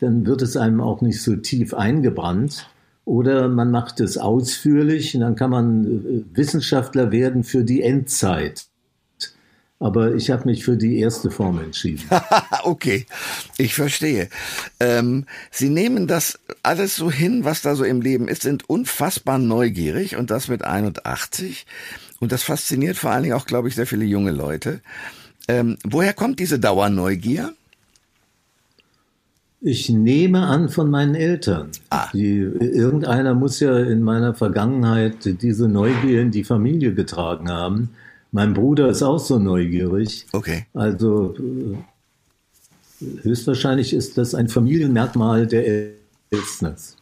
dann 0.00 0.26
wird 0.26 0.42
es 0.42 0.56
einem 0.56 0.80
auch 0.80 1.00
nicht 1.00 1.22
so 1.22 1.36
tief 1.36 1.74
eingebrannt. 1.74 2.68
Oder 3.04 3.48
man 3.48 3.72
macht 3.72 3.98
es 3.98 4.16
ausführlich, 4.16 5.14
und 5.16 5.22
dann 5.22 5.34
kann 5.34 5.50
man 5.50 5.84
äh, 5.84 6.36
Wissenschaftler 6.36 7.10
werden 7.10 7.42
für 7.42 7.64
die 7.64 7.82
Endzeit. 7.82 8.66
Aber 9.82 10.14
ich 10.14 10.30
habe 10.30 10.44
mich 10.44 10.64
für 10.64 10.76
die 10.76 11.00
erste 11.00 11.28
Form 11.28 11.58
entschieden. 11.58 12.04
okay, 12.62 13.04
ich 13.58 13.74
verstehe. 13.74 14.28
Ähm, 14.78 15.26
Sie 15.50 15.70
nehmen 15.70 16.06
das 16.06 16.38
alles 16.62 16.94
so 16.94 17.10
hin, 17.10 17.44
was 17.44 17.62
da 17.62 17.74
so 17.74 17.82
im 17.82 18.00
Leben 18.00 18.28
ist, 18.28 18.42
sind 18.42 18.70
unfassbar 18.70 19.38
neugierig 19.38 20.14
und 20.14 20.30
das 20.30 20.46
mit 20.46 20.62
81. 20.62 21.66
Und 22.20 22.30
das 22.30 22.44
fasziniert 22.44 22.96
vor 22.96 23.10
allen 23.10 23.24
Dingen 23.24 23.34
auch, 23.34 23.44
glaube 23.44 23.66
ich, 23.66 23.74
sehr 23.74 23.88
viele 23.88 24.04
junge 24.04 24.30
Leute. 24.30 24.82
Ähm, 25.48 25.76
woher 25.82 26.12
kommt 26.12 26.38
diese 26.38 26.60
Dauerneugier? 26.60 27.52
Ich 29.60 29.90
nehme 29.90 30.46
an 30.46 30.68
von 30.68 30.92
meinen 30.92 31.16
Eltern. 31.16 31.70
Ah. 31.90 32.06
Die, 32.12 32.38
irgendeiner 32.38 33.34
muss 33.34 33.58
ja 33.58 33.76
in 33.80 34.02
meiner 34.02 34.34
Vergangenheit 34.34 35.42
diese 35.42 35.66
Neugier 35.66 36.22
in 36.22 36.30
die 36.30 36.44
Familie 36.44 36.94
getragen 36.94 37.50
haben. 37.50 37.90
Mein 38.32 38.54
Bruder 38.54 38.88
ist 38.88 39.02
auch 39.02 39.18
so 39.18 39.38
neugierig. 39.38 40.26
Okay. 40.32 40.66
Also 40.72 41.36
äh, 41.38 41.76
höchstwahrscheinlich 43.22 43.92
ist 43.92 44.16
das 44.16 44.34
ein 44.34 44.48
Familienmerkmal 44.48 45.46
der 45.46 45.92
Elstners. 46.30 46.96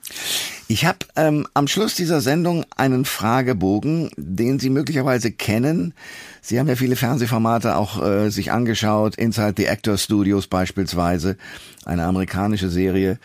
Ich 0.67 0.85
habe 0.85 0.99
ähm, 1.17 1.47
am 1.55 1.67
Schluss 1.67 1.95
dieser 1.95 2.21
Sendung 2.21 2.65
einen 2.77 3.05
Fragebogen, 3.05 4.11
den 4.17 4.61
Sie 4.61 4.71
möglicherweise 4.71 5.33
kennen. 5.33 5.95
Sie 6.43 6.59
haben 6.59 6.69
ja 6.69 6.77
viele 6.77 6.97
Fernsehformate 6.97 7.77
auch 7.77 8.03
äh, 8.03 8.31
sich 8.31 8.53
angeschaut, 8.53 9.17
Inside 9.17 9.55
the 9.57 9.69
Actor 9.69 9.99
Studios 9.99 10.47
beispielsweise, 10.47 11.37
eine 11.85 12.05
amerikanische 12.05 12.69
Serie, 12.71 13.19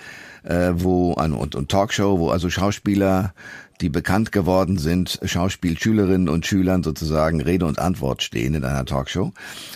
äh, 0.43 0.71
wo 0.73 1.13
und, 1.13 1.55
und 1.55 1.69
Talkshow, 1.69 2.19
wo 2.19 2.29
also 2.29 2.49
Schauspieler 2.49 3.33
die 3.81 3.89
bekannt 3.89 4.31
geworden 4.31 4.77
sind, 4.77 5.19
Schauspielschülerinnen 5.23 6.29
und 6.29 6.45
Schülern 6.45 6.83
sozusagen 6.83 7.41
Rede 7.41 7.65
und 7.65 7.79
Antwort 7.79 8.23
stehen 8.23 8.53
in 8.53 8.63
einer 8.63 8.85
Talkshow. 8.85 9.33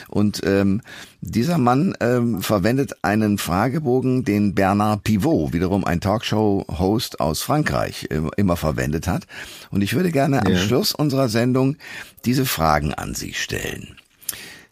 Und 0.08 0.42
ähm, 0.46 0.82
dieser 1.22 1.58
Mann 1.58 1.96
ähm, 2.00 2.42
verwendet 2.42 2.94
einen 3.02 3.38
Fragebogen, 3.38 4.24
den 4.24 4.56
Bernard 4.56 5.04
Pivot, 5.04 5.54
wiederum 5.54 5.84
ein 5.84 6.00
Talkshow-Host 6.00 7.20
aus 7.20 7.42
Frankreich, 7.42 8.08
immer 8.38 8.56
verwendet 8.56 9.08
hat. 9.08 9.28
Und 9.70 9.82
ich 9.82 9.96
würde 9.96 10.12
gerne 10.12 10.38
ja. 10.38 10.44
am 10.46 10.56
Schluss 10.56 10.94
unserer 10.94 11.28
Sendung 11.28 11.76
diese 12.26 12.46
Fragen 12.46 12.94
an 12.94 13.16
Sie 13.16 13.34
stellen. 13.34 13.96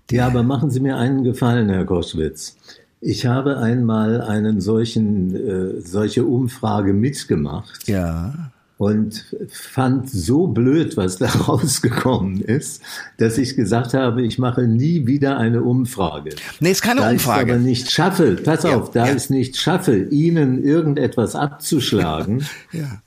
Ja, 0.10 0.28
aber 0.28 0.44
machen 0.44 0.70
Sie 0.70 0.80
mir 0.80 0.96
einen 0.96 1.26
Gefallen, 1.26 1.68
Herr 1.68 1.86
Koschwitz. 1.86 2.56
Ich 3.02 3.26
habe 3.26 3.58
einmal 3.58 4.22
einen 4.22 4.62
solchen, 4.62 5.36
äh, 5.36 5.82
solche 5.82 6.26
Umfrage 6.26 6.94
mitgemacht. 6.94 7.88
Ja 7.88 8.52
und 8.78 9.26
fand 9.50 10.10
so 10.10 10.48
blöd, 10.48 10.98
was 10.98 11.18
da 11.18 11.28
rausgekommen 11.48 12.42
ist, 12.42 12.82
dass 13.18 13.38
ich 13.38 13.56
gesagt 13.56 13.94
habe, 13.94 14.22
ich 14.22 14.38
mache 14.38 14.68
nie 14.68 15.08
wieder 15.08 15.38
eine 15.38 15.64
Umfrage. 15.64 16.36
Nee, 16.60 16.72
ist 16.72 16.84
keine 16.84 17.02
da 17.02 17.10
Umfrage. 17.10 17.52
Ich 17.52 17.56
aber 17.56 17.60
nicht 17.60 17.92
schaffe, 17.92 18.36
pass 18.36 18.64
ja, 18.64 18.78
auf, 18.78 18.92
da 18.92 19.08
ja. 19.08 19.16
ich 19.16 19.30
nicht 19.30 19.58
schaffe, 19.58 19.98
Ihnen 19.98 20.64
irgendetwas 20.64 21.36
abzuschlagen, 21.36 22.46
ja. 22.72 23.02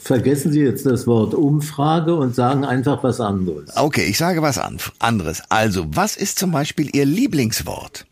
vergessen 0.00 0.52
Sie 0.52 0.60
jetzt 0.60 0.86
das 0.86 1.06
Wort 1.06 1.34
Umfrage 1.34 2.14
und 2.14 2.34
sagen 2.34 2.64
einfach 2.64 3.02
was 3.04 3.20
anderes. 3.20 3.76
Okay, 3.76 4.06
ich 4.08 4.16
sage 4.16 4.40
was 4.40 4.58
anderes. 4.98 5.42
Also, 5.50 5.86
was 5.90 6.16
ist 6.16 6.38
zum 6.38 6.52
Beispiel 6.52 6.94
Ihr 6.94 7.04
Lieblingswort? 7.04 8.06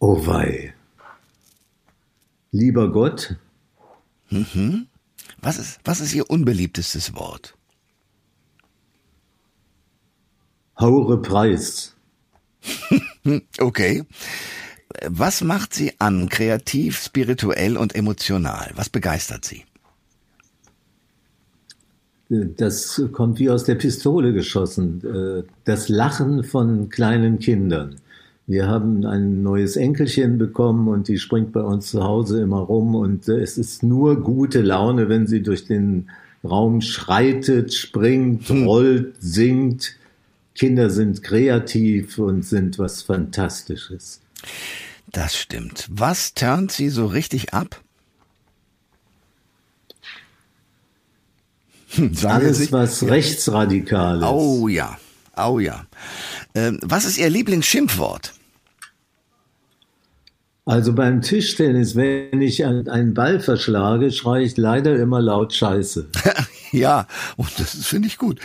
Oh 0.00 0.26
wei. 0.26 0.74
Lieber 2.50 2.90
Gott, 2.90 3.36
Mhm. 4.32 4.86
Was 5.40 5.58
ist, 5.58 5.80
was 5.84 6.00
ist 6.00 6.14
Ihr 6.14 6.30
unbeliebtestes 6.30 7.14
Wort? 7.14 7.56
Haure 10.78 11.20
Preis. 11.20 11.94
okay. 13.58 14.04
Was 15.06 15.42
macht 15.42 15.74
Sie 15.74 15.92
an, 16.00 16.28
kreativ, 16.28 16.98
spirituell 16.98 17.76
und 17.76 17.94
emotional? 17.94 18.72
Was 18.74 18.88
begeistert 18.88 19.44
Sie? 19.44 19.64
Das 22.28 23.02
kommt 23.12 23.38
wie 23.38 23.50
aus 23.50 23.64
der 23.64 23.74
Pistole 23.74 24.32
geschossen. 24.32 25.46
Das 25.64 25.88
Lachen 25.88 26.44
von 26.44 26.88
kleinen 26.88 27.38
Kindern. 27.38 27.96
Wir 28.46 28.66
haben 28.66 29.06
ein 29.06 29.42
neues 29.42 29.76
Enkelchen 29.76 30.36
bekommen 30.36 30.88
und 30.88 31.08
die 31.08 31.18
springt 31.18 31.52
bei 31.52 31.62
uns 31.62 31.90
zu 31.90 32.02
Hause 32.02 32.40
immer 32.40 32.58
rum 32.58 32.94
und 32.94 33.28
äh, 33.28 33.40
es 33.40 33.56
ist 33.56 33.82
nur 33.82 34.20
gute 34.20 34.62
Laune, 34.62 35.08
wenn 35.08 35.26
sie 35.26 35.42
durch 35.42 35.64
den 35.64 36.10
Raum 36.44 36.80
schreitet, 36.80 37.72
springt, 37.72 38.48
hm. 38.48 38.66
rollt, 38.66 39.14
singt. 39.20 39.96
Kinder 40.54 40.90
sind 40.90 41.22
kreativ 41.22 42.18
und 42.18 42.44
sind 42.44 42.78
was 42.78 43.02
Fantastisches. 43.02 44.20
Das 45.10 45.36
stimmt. 45.36 45.88
Was 45.90 46.34
turnt 46.34 46.72
sie 46.72 46.88
so 46.88 47.06
richtig 47.06 47.54
ab? 47.54 47.80
Hm, 51.90 52.12
Alles, 52.24 52.72
was 52.72 53.02
rechtsradikal 53.02 54.18
ist. 54.18 54.24
Oh 54.24 54.68
ja, 54.68 54.98
oh 55.36 55.58
ja. 55.58 55.86
Ähm, 56.54 56.78
was 56.82 57.04
ist 57.04 57.18
Ihr 57.18 57.30
Lieblingsschimpfwort? 57.30 58.34
Also 60.64 60.92
beim 60.94 61.22
Tischtennis, 61.22 61.96
wenn 61.96 62.40
ich 62.40 62.64
einen 62.64 63.14
Ball 63.14 63.40
verschlage, 63.40 64.12
schreie 64.12 64.44
ich 64.44 64.56
leider 64.56 64.96
immer 64.96 65.20
laut 65.20 65.52
Scheiße. 65.52 66.06
ja, 66.72 67.08
und 67.36 67.50
das 67.58 67.84
finde 67.84 68.06
ich 68.06 68.16
gut. 68.16 68.38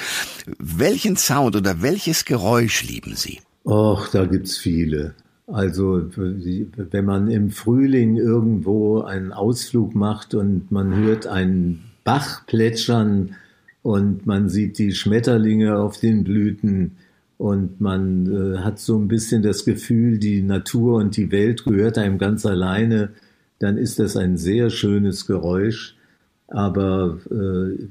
Welchen 0.57 1.15
Sound 1.15 1.55
oder 1.55 1.83
welches 1.83 2.25
Geräusch 2.25 2.83
lieben 2.83 3.15
Sie? 3.15 3.39
Och, 3.65 4.07
da 4.11 4.25
gibt's 4.25 4.57
viele. 4.57 5.13
Also 5.45 6.09
wenn 6.15 7.05
man 7.05 7.29
im 7.29 7.51
Frühling 7.51 8.17
irgendwo 8.17 9.01
einen 9.01 9.31
Ausflug 9.31 9.93
macht 9.93 10.33
und 10.33 10.71
man 10.71 10.95
hört 10.95 11.27
einen 11.27 11.83
Bach 12.03 12.45
plätschern 12.47 13.35
und 13.83 14.25
man 14.25 14.49
sieht 14.49 14.77
die 14.79 14.93
Schmetterlinge 14.93 15.77
auf 15.77 15.99
den 15.99 16.23
Blüten, 16.23 16.97
und 17.37 17.79
man 17.79 18.55
äh, 18.55 18.57
hat 18.59 18.79
so 18.79 18.97
ein 18.97 19.07
bisschen 19.07 19.43
das 19.43 19.63
Gefühl, 19.63 20.17
die 20.17 20.41
Natur 20.41 20.97
und 20.97 21.15
die 21.17 21.31
Welt 21.31 21.63
gehört 21.65 21.97
einem 21.97 22.17
ganz 22.17 22.45
alleine, 22.45 23.13
dann 23.59 23.77
ist 23.77 23.99
das 23.99 24.17
ein 24.17 24.37
sehr 24.37 24.69
schönes 24.69 25.27
Geräusch. 25.27 25.95
Aber 26.47 27.19
äh, 27.29 27.83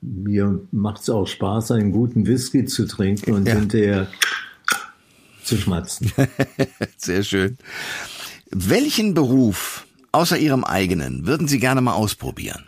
mir 0.00 0.60
macht 0.72 1.02
es 1.02 1.10
auch 1.10 1.26
Spaß, 1.26 1.72
einen 1.72 1.92
guten 1.92 2.26
Whisky 2.26 2.64
zu 2.64 2.86
trinken 2.86 3.32
und 3.32 3.46
ja. 3.46 3.54
hinterher 3.54 4.08
zu 5.42 5.56
schmatzen. 5.56 6.12
sehr 6.96 7.22
schön. 7.22 7.56
Welchen 8.50 9.14
Beruf 9.14 9.86
außer 10.12 10.38
Ihrem 10.38 10.64
eigenen 10.64 11.26
würden 11.26 11.48
Sie 11.48 11.58
gerne 11.58 11.80
mal 11.80 11.94
ausprobieren? 11.94 12.64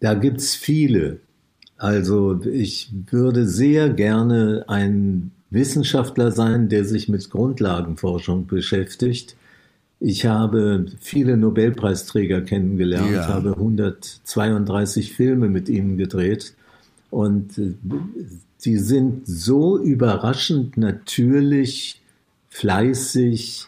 Da 0.00 0.14
gibt's 0.14 0.54
viele. 0.54 1.20
Also 1.78 2.40
ich 2.44 2.92
würde 3.10 3.46
sehr 3.46 3.88
gerne 3.88 4.64
ein 4.66 5.30
Wissenschaftler 5.50 6.32
sein, 6.32 6.68
der 6.68 6.84
sich 6.84 7.08
mit 7.08 7.30
Grundlagenforschung 7.30 8.46
beschäftigt. 8.46 9.36
Ich 10.00 10.26
habe 10.26 10.86
viele 11.00 11.36
Nobelpreisträger 11.36 12.42
kennengelernt, 12.42 13.12
ja. 13.12 13.28
habe 13.28 13.50
132 13.52 15.12
Filme 15.12 15.48
mit 15.48 15.68
ihnen 15.68 15.96
gedreht 15.96 16.54
und 17.10 17.54
sie 18.58 18.74
äh, 18.74 18.78
sind 18.78 19.26
so 19.26 19.78
überraschend 19.78 20.76
natürlich, 20.76 22.00
fleißig 22.50 23.66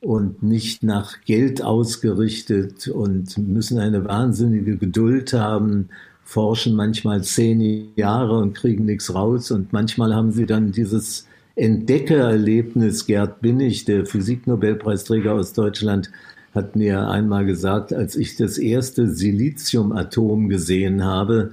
und 0.00 0.42
nicht 0.42 0.82
nach 0.82 1.20
Geld 1.24 1.62
ausgerichtet 1.62 2.88
und 2.88 3.38
müssen 3.38 3.78
eine 3.78 4.04
wahnsinnige 4.04 4.76
Geduld 4.76 5.32
haben 5.32 5.90
forschen 6.32 6.74
manchmal 6.74 7.22
zehn 7.22 7.92
Jahre 7.94 8.38
und 8.38 8.54
kriegen 8.54 8.86
nichts 8.86 9.14
raus. 9.14 9.50
Und 9.50 9.74
manchmal 9.74 10.14
haben 10.14 10.32
sie 10.32 10.46
dann 10.46 10.72
dieses 10.72 11.26
Entdeckererlebnis. 11.56 13.04
Gerd 13.04 13.42
Binnig, 13.42 13.84
der 13.84 14.06
Physiknobelpreisträger 14.06 15.34
aus 15.34 15.52
Deutschland, 15.52 16.10
hat 16.54 16.74
mir 16.74 17.06
einmal 17.08 17.44
gesagt, 17.44 17.92
als 17.92 18.16
ich 18.16 18.36
das 18.36 18.56
erste 18.56 19.10
Siliziumatom 19.10 20.48
gesehen 20.48 21.04
habe, 21.04 21.52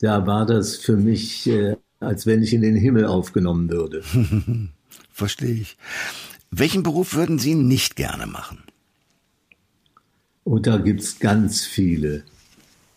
da 0.00 0.26
war 0.26 0.46
das 0.46 0.74
für 0.74 0.96
mich, 0.96 1.48
äh, 1.48 1.76
als 2.00 2.26
wenn 2.26 2.42
ich 2.42 2.52
in 2.52 2.62
den 2.62 2.76
Himmel 2.76 3.06
aufgenommen 3.06 3.70
würde. 3.70 4.02
Verstehe 5.12 5.54
ich. 5.54 5.76
Welchen 6.50 6.82
Beruf 6.82 7.14
würden 7.14 7.38
Sie 7.38 7.54
nicht 7.54 7.94
gerne 7.94 8.26
machen? 8.26 8.64
Und 10.42 10.66
da 10.66 10.78
gibt's 10.78 11.20
ganz 11.20 11.64
viele 11.64 12.24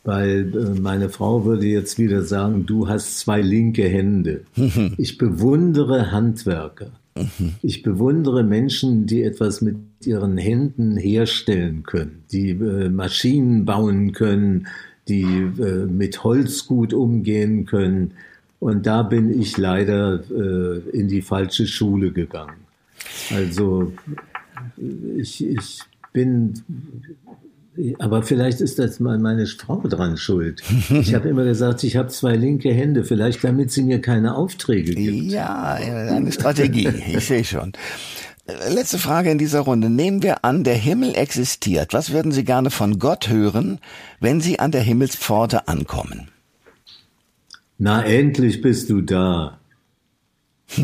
weil 0.04 0.52
äh, 0.56 0.80
meine 0.80 1.10
Frau 1.10 1.46
würde 1.46 1.68
jetzt 1.68 2.00
wieder 2.00 2.24
sagen, 2.24 2.66
du 2.66 2.88
hast 2.88 3.20
zwei 3.20 3.42
linke 3.42 3.88
Hände. 3.88 4.42
Ich 4.98 5.18
bewundere 5.18 6.12
Handwerker. 6.12 6.92
Ich 7.62 7.84
bewundere 7.84 8.44
Menschen, 8.44 9.06
die 9.06 9.24
etwas 9.24 9.62
mit 9.62 9.76
ihren 10.06 10.38
Händen 10.38 10.96
herstellen 10.96 11.84
können, 11.84 12.24
die 12.32 12.52
äh, 12.52 12.90
Maschinen 12.90 13.66
bauen 13.66 14.14
können, 14.14 14.68
die 15.08 15.24
äh, 15.24 15.86
mit 15.88 16.24
Holz 16.24 16.68
gut 16.68 16.94
umgehen 16.94 17.66
können. 17.66 18.14
Und 18.60 18.86
da 18.86 19.04
bin 19.04 19.42
ich 19.42 19.58
leider 19.58 20.24
in 20.30 21.08
die 21.08 21.24
falsche 21.24 21.66
Schule 21.66 22.12
gegangen. 22.12 22.60
Also 23.34 23.92
ich, 25.18 25.44
ich 25.44 25.80
bin 26.14 26.54
aber 28.00 28.22
vielleicht 28.24 28.60
ist 28.60 28.80
das 28.80 29.00
mal 29.00 29.18
meine 29.18 29.46
Frau 29.48 29.82
dran 29.88 30.18
schuld. 30.18 30.62
Ich 30.90 31.14
habe 31.14 31.30
immer 31.30 31.46
gesagt, 31.46 31.84
ich 31.84 31.96
habe 31.96 32.10
zwei 32.10 32.36
linke 32.36 32.74
Hände, 32.74 33.04
vielleicht 33.06 33.44
damit 33.44 33.72
sie 33.72 33.84
mir 33.84 34.02
keine 34.02 34.36
Aufträge 34.36 34.94
gibt. 34.94 35.32
Ja, 35.32 35.74
eine 35.76 36.32
Strategie, 36.32 36.90
ich 37.08 37.26
sehe 37.26 37.46
schon. 37.46 37.74
Letzte 38.70 38.98
Frage 38.98 39.32
in 39.32 39.38
dieser 39.38 39.62
Runde. 39.62 39.90
Nehmen 39.90 40.24
wir 40.24 40.44
an, 40.44 40.64
der 40.64 40.76
Himmel 40.76 41.16
existiert. 41.16 41.94
Was 41.94 42.12
würden 42.12 42.32
Sie 42.32 42.44
gerne 42.44 42.72
von 42.72 43.00
Gott 43.00 43.30
hören, 43.30 43.80
wenn 44.20 44.42
Sie 44.42 44.60
an 44.60 44.72
der 44.72 44.82
Himmelspforte 44.82 45.68
ankommen? 45.68 46.30
Na, 47.78 48.04
endlich 48.04 48.62
bist 48.62 48.90
du 48.90 49.02
da. 49.02 49.60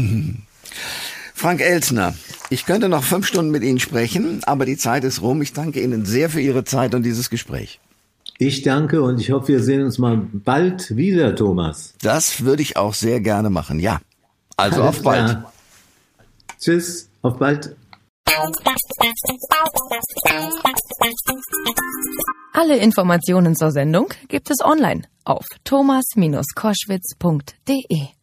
Frank 1.37 1.61
Elsner, 1.61 2.13
ich 2.49 2.65
könnte 2.65 2.89
noch 2.89 3.03
fünf 3.03 3.27
Stunden 3.27 3.51
mit 3.51 3.61
Ihnen 3.61 3.79
sprechen, 3.79 4.41
aber 4.45 4.65
die 4.65 4.75
Zeit 4.75 5.03
ist 5.03 5.21
rum. 5.21 5.43
Ich 5.43 5.53
danke 5.53 5.79
Ihnen 5.79 6.03
sehr 6.03 6.31
für 6.31 6.41
Ihre 6.41 6.63
Zeit 6.63 6.95
und 6.95 7.03
dieses 7.03 7.29
Gespräch. 7.29 7.79
Ich 8.39 8.63
danke 8.63 9.03
und 9.03 9.21
ich 9.21 9.29
hoffe, 9.29 9.49
wir 9.49 9.61
sehen 9.61 9.83
uns 9.83 9.99
mal 9.99 10.17
bald 10.17 10.95
wieder, 10.95 11.35
Thomas. 11.35 11.93
Das 12.01 12.43
würde 12.43 12.63
ich 12.63 12.75
auch 12.75 12.95
sehr 12.95 13.21
gerne 13.21 13.51
machen, 13.51 13.79
ja. 13.79 14.01
Also 14.57 14.81
Alles 14.81 14.97
auf 14.97 15.03
bald. 15.03 15.29
Klar. 15.29 15.53
Tschüss, 16.59 17.07
auf 17.21 17.37
bald. 17.37 17.75
Alle 22.53 22.77
Informationen 22.77 23.55
zur 23.55 23.69
Sendung 23.69 24.07
gibt 24.27 24.49
es 24.49 24.65
online 24.65 25.03
auf 25.23 25.45
thomas-koschwitz.de. 25.63 28.16